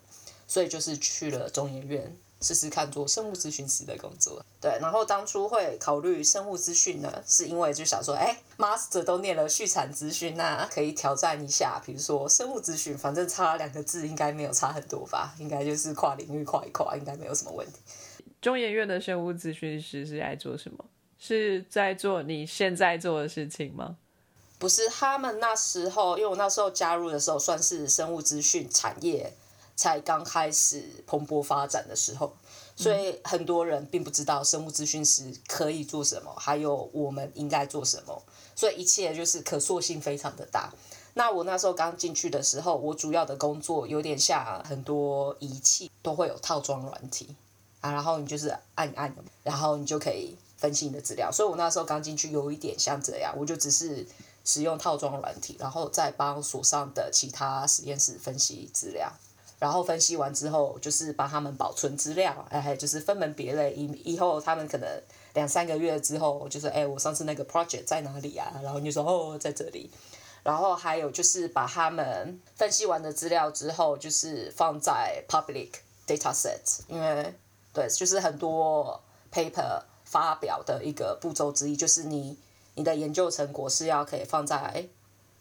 [0.47, 2.17] 所以就是去了中研院。
[2.41, 4.71] 试试看做生物咨询师的工作，对。
[4.81, 17.75] 然后当初会考虑生物资讯呢，是因为就想说，哎，master 都念了畜产资讯，那可以挑战一下，比如说生物资讯，反正差两个字应该没有差很多吧，应该就是跨领域跨一跨，应该没有什么问题。
[18.41, 20.85] 中研院的生物咨询师是在做什么？
[21.19, 23.99] 是在做你现在做的事情吗？
[24.59, 29.35] 不是，他们那时候，因为我那时候加入的时候，算是生物资讯产业。
[29.81, 32.31] 才刚开始蓬勃发展的时候，
[32.77, 38.23] 所以很多人并不知道生物资讯师可以做什么，还有我们应该做什么，
[38.55, 40.71] 所以一切就是可塑性非常的大。
[41.15, 47.35] 那我那时候刚进去的时候，我主要的工作有点像很多仪器都会有套装软体
[47.81, 51.33] 啊，然后你就是按按，然后你就可以分析你的资料。
[51.33, 54.07] 所以我那时候刚进去有一点像这样，我就只是
[54.45, 59.11] 使用套装软体，然后再帮所上的其他实验室分析资料。
[59.61, 64.89] 然后分析完之后，就是帮他们保存资料，哎，就是分门别类，以以后他们可能
[65.35, 68.51] 两三个月之后，就是哎，我上次那个 project 在哪里啊？
[68.63, 69.91] 然后你就说哦，在这里。
[70.43, 75.69] 然后还有就是把他们分析完的资料之后，就是放在 public
[76.07, 77.35] data set，因为
[77.75, 78.99] 对，就是很多
[79.31, 82.39] paper 发表的一个步骤之一，就是你
[82.77, 84.89] 你的研究成果是要可以放在。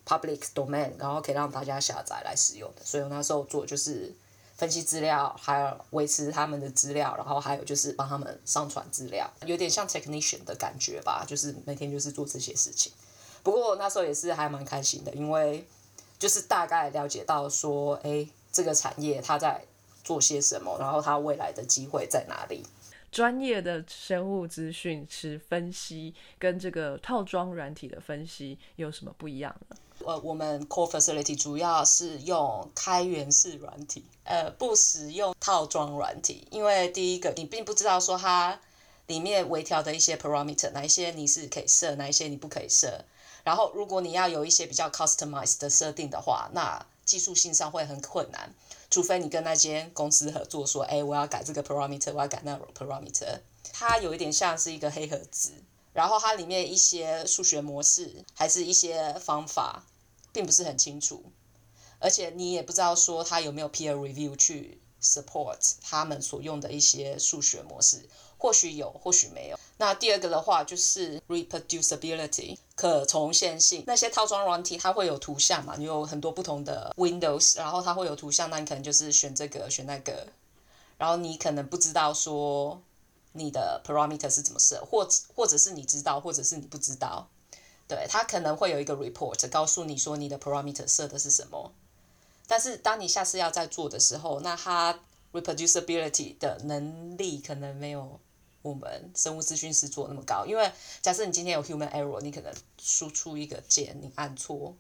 [0.10, 4.12] Public domain，然后可以让大家下载来使用的，所以我那时候做就是
[4.58, 12.92] 分析资料，还有维持他们的资料，然后还有就是帮他们上传资料，有点像 technician 的感觉吧，就是每天就是做这些事情。
[13.44, 15.68] 不过那时候也是还蛮开心的，因为
[16.18, 19.64] 就是大概了解到说，哎，这个产业它在
[20.04, 22.66] 做些什么，然后它未来的机会在哪里。
[23.12, 29.76] 专业的生物资讯是分析，跟这个套装软体的分析有什么不一样呢？
[30.06, 38.58] 呃，我们 core facility 主要是用开源式软体，呃，不使用套装软体，因为第一个你并不知道说它
[39.08, 43.04] 里面微调的一些 parameter，哪一些你是可以设，哪一些你不可以设。
[43.44, 48.54] 然后如果你要有一些比较 customized 的设定的话，那技术性上会很困难，
[48.92, 53.40] 除非你跟那间公司合作，说，哎，我要改这个 parameter，我要改那 parameter，
[53.74, 55.54] 它有一点像是一个黑盒子。
[55.92, 59.84] 然后它里面一些数学模式，还是一些方法，
[60.32, 61.24] 并不是很清楚，
[61.98, 68.08] 而且你也不知道说它有没有 peer review 去 support 他们所用的一些数学模式，
[68.38, 69.60] 或许有，或许没有。
[69.78, 80.28] 那第二个的话就是 reproducibility 可重现性，那些套装软体它会有图像嘛，你有很多不同的 Windows，然后它会有图像，那你可能就是选这个选那个，
[80.98, 82.82] 然后你可能不知道说。
[83.34, 87.30] 你的 parameter 是怎么设，或或者是你知道，或者是你不知道，
[87.88, 91.72] 对，它可能会有一个 report 告诉你说你的 parameter 设的是什么。
[92.48, 95.00] 但是当你下次要再做的时候，那它
[95.32, 98.20] reproducibility 的能力可能没有
[98.62, 100.46] 我们生物资讯师做那么高。
[100.46, 104.76] 因为假设你今天有 human error，你可能输出一个键你按错，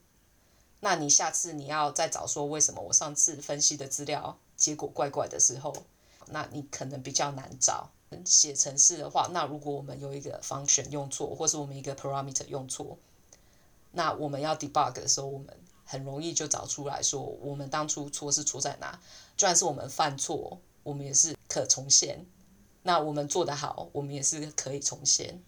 [0.79, 5.73] 那你下次你要再找说为什么我上次分析的资料结果怪怪的时候，
[6.27, 7.89] 那你可能比较难找。
[8.25, 12.97] 写程式的话，那如果我们有一个 function 用错，或是我们一个 parameter 用错，
[13.91, 15.55] 那我们要 debug 的时候，我们
[15.85, 18.99] 很容易就找出来说，我们当初错是错在哪。
[19.37, 22.25] 就算是我们犯错，我们也是可重现。
[22.83, 25.41] 那我们做得好，我们也是可以重现。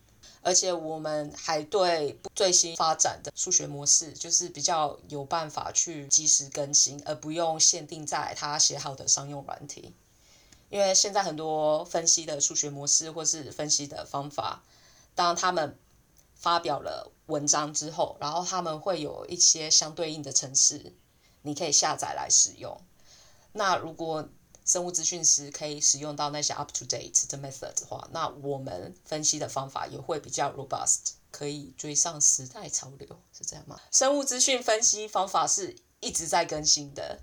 [0.44, 9.94] 而且我们还对最新发展的数学模式，就是比较有办法去及时更新，而不用限定在他写好的商用软体。
[10.70, 14.64] 因为现在很多分析的数学模式或是分析的方法，
[15.14, 15.78] 当他们
[16.34, 20.96] 发表了文章之后，然后他们会有一些相对应的程式，
[21.44, 22.82] 你可以下载来使用。
[23.52, 24.28] 那如果
[24.66, 33.80] 生物资讯师可以使用到那些 up to date 的 method 的话，那我们分析的方法也会比较 robust，可以追上时代潮流，是这样吗？
[33.92, 37.20] 生物资讯分析方法是一直在更新的。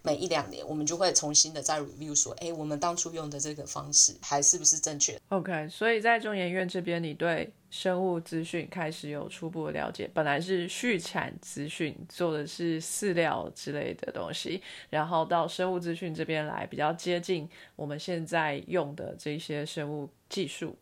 [0.00, 10.10] 每一两年，我们就会重新的再 review 说，哎，我们当初用的这个方式还是不是正确？OK，所以在中研院这边，你对生物资讯开始有初步的了解。
[10.12, 20.74] 本来是畜产资讯，做的是饲料之类的东西，然后到生物资讯这边来，比较接近我们现在用的这些生物技术。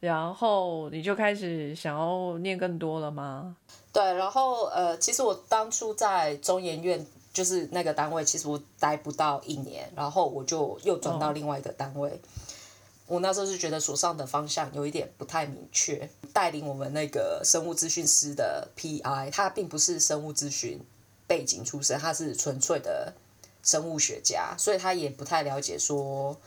[0.00, 3.56] 然后你就开始想要念更多了吗？
[3.92, 7.06] 对，然后呃，其实我当初在中研院。
[7.30, 12.20] 就是那个单位，其实我待不到一年，然后我就又转到另外一个单位。
[13.08, 20.78] 我那时候是觉得所上的方向有一点不太明确，带领我们那个生物资讯师的 PI，他并不是生物资讯
[21.26, 23.14] 背景出身，他是纯粹的
[23.62, 26.38] 生物学家，所以他也不太了解说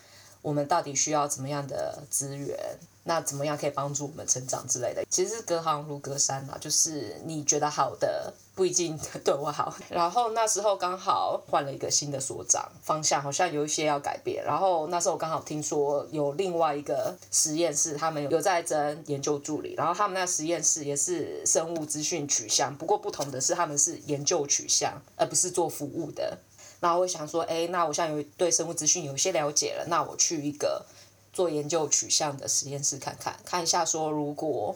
[0.44, 2.78] 我们到底需要怎么样的资源。
[3.04, 5.04] 那怎么样可以帮助我们成长之类的？
[5.10, 9.76] 其实隔行如隔山嘛，就是你觉得好的不一定对我好。
[9.90, 14.44] 然后那时候刚好换了一个新的所长，方向好像有一些要改变。
[14.46, 19.74] 然后那时候刚好听说有另外一个实验室，他们有在争研究助理。
[19.74, 26.38] 然后他们那实验室也是生物资讯取向，不过不同的是他们是研究取向，而不是做服务的。
[26.80, 30.86] 然后我想说，哎，那我现在有对生物资讯有一些了解了，那我去一个。
[31.34, 34.76] 做研究取向的实验室看看，看一下说，如果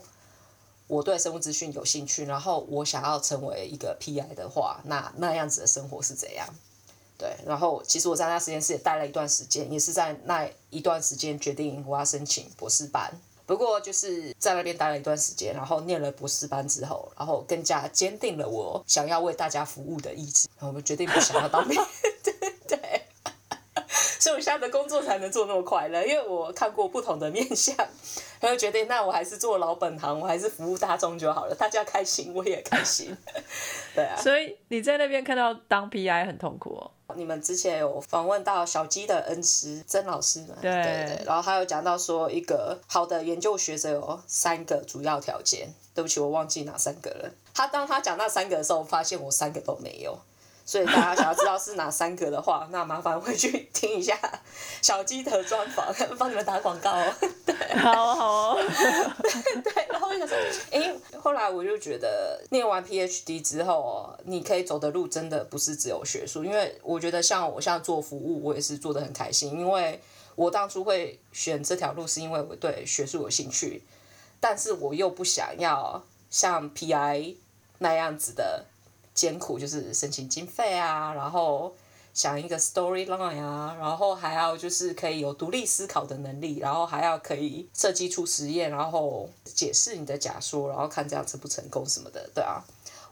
[0.87, 6.47] 我对生物资讯有兴趣，然后我想要成为一个 PI 的话，那那样子的生活是怎样？
[7.17, 13.11] 对，然后其实我在那实验室也待了一段时间，也是在那一段时间决定我要申请博士班。
[13.45, 21.79] 不过就是在那边待了一段时间，然后念了博士班之后，然后更加坚定了我想要为大家服务的意志，然后我们决定不想要当兵。
[24.25, 27.75] 所以我现在的工作才能做那么快乐，因为我看过不同的面相，
[28.39, 33.15] 然后决定那我还是做老本行，我还是服务大众就好了，大家开心我也开心，
[33.93, 34.15] 对啊。
[34.17, 36.89] 所以你在那边看到当 PI 很痛苦哦。
[37.15, 40.55] 你们之前有访问到小鸡的恩师曾老师嘛？
[40.59, 41.23] 对对。
[41.23, 45.71] 然后他有讲到说，一个好的研究学者有三个主要条件。
[45.93, 47.29] 对不起，我忘记哪三个了。
[47.53, 50.17] 他当他讲那三个的时候，发现我三个都没有。
[50.65, 54.19] 所以大家想要知道是哪三个的话， 那麻烦回去听一下
[54.81, 57.13] 小鸡的专访， 帮你们打广告哦。
[57.45, 58.55] 对，好好。
[59.63, 60.35] 对，然后我想说，
[60.71, 70.01] 哎，后来我就觉得念完 PhD 之后哦，你可以走的路真的不是只有学术，因为我觉得像我现在做服务，我也是做的很开心，因为
[70.33, 73.83] 我当初会选这条路是因为我对学术有兴趣，
[74.39, 77.35] 但是我又不想要像 PI
[77.77, 78.65] 那样子的。
[79.15, 81.73] 艰苦就是申请经费啊，然后
[82.13, 92.63] 想一个 storyline 啊，然后还要就是可以有独立思考的能力，然后还要可以设计出实验，然后解释你的假说，然后看这样成不成功什么的，对啊，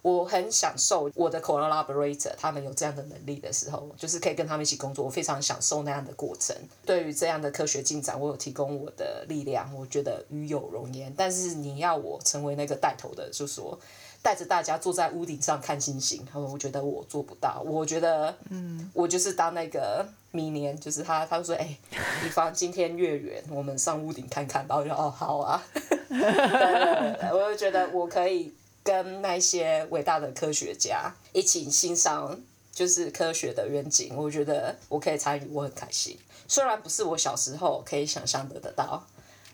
[0.01, 6.53] 我很享受我的 collaborator 他们有这样的能力的时候，就是可以跟他们一起工作，我非常享受那样的过程。
[6.85, 11.13] 对于这样的科学进展，我有提供我的力量，我觉得与有荣焉。
[11.17, 13.79] 但是你要我成为那个带头的，就说。
[14.23, 21.77] 带着大家坐在屋顶上看星星，然后我觉得我做不到，我觉得，嗯，我就是当那个明年，就是他，他说，哎，
[22.21, 25.61] 比方今天月圆，我们上屋顶看看，然后就哦，好啊，
[26.09, 32.39] 我就觉得我可以跟那些伟大的科学家一起欣赏，
[32.71, 36.17] 就是科学的远景，我觉得我可以参与，我很开心。
[36.47, 39.05] 虽然不是我小时候可以想象得得到，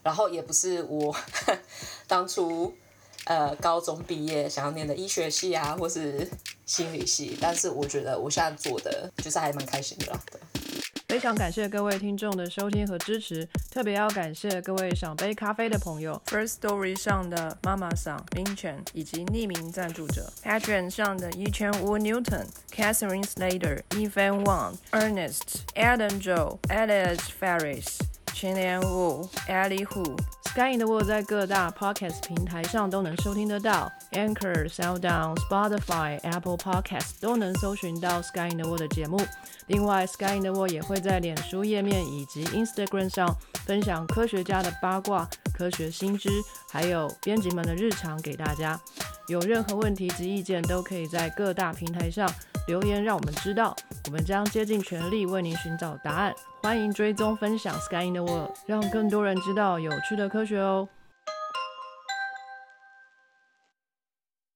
[0.03, 1.15] 然后也不是我
[2.05, 2.72] 当初。
[3.26, 6.28] 呃，高中毕业想要念的医学系啊，或是
[6.65, 10.20] 心理系，但是我觉得我现在做的就是还蛮开心的啦。
[11.07, 27.97] 非常感谢各位听众的收听和支持，特别要感谢各位赏杯咖啡的朋友，First Story 上的妈妈桑 Ming Chen 以及匿名赞助者，Patreon 上的 Yi Chen Wu Newton、Catherine Slater、Evan Wang、Ernest、Adam Joe、Alex Ferris、
[28.36, 30.15] 秦连武、Ellie Hu。
[30.49, 39.21] Sky in the World 在各大 Podcast 平台上都能收听得到，Anchor、SoundOn、Spotify、Apple Podcast 都能搜寻到 Sky in the World 的节目。
[39.67, 46.29] 另外，Sky in the World 也会在脸书页面以及 Instagram 上分享科学家的八卦、科学新知，
[46.71, 48.79] 还有编辑们的日常给大家。
[49.27, 52.27] 有任何问题及意见，都可以在各大平台上
[52.70, 53.76] 留言，让我们知道。
[54.05, 56.32] 我们将竭尽全力为您寻找答案。
[56.61, 60.88] 欢迎追踪分享 Sky in the World，让更多人知道有趣的科学哦。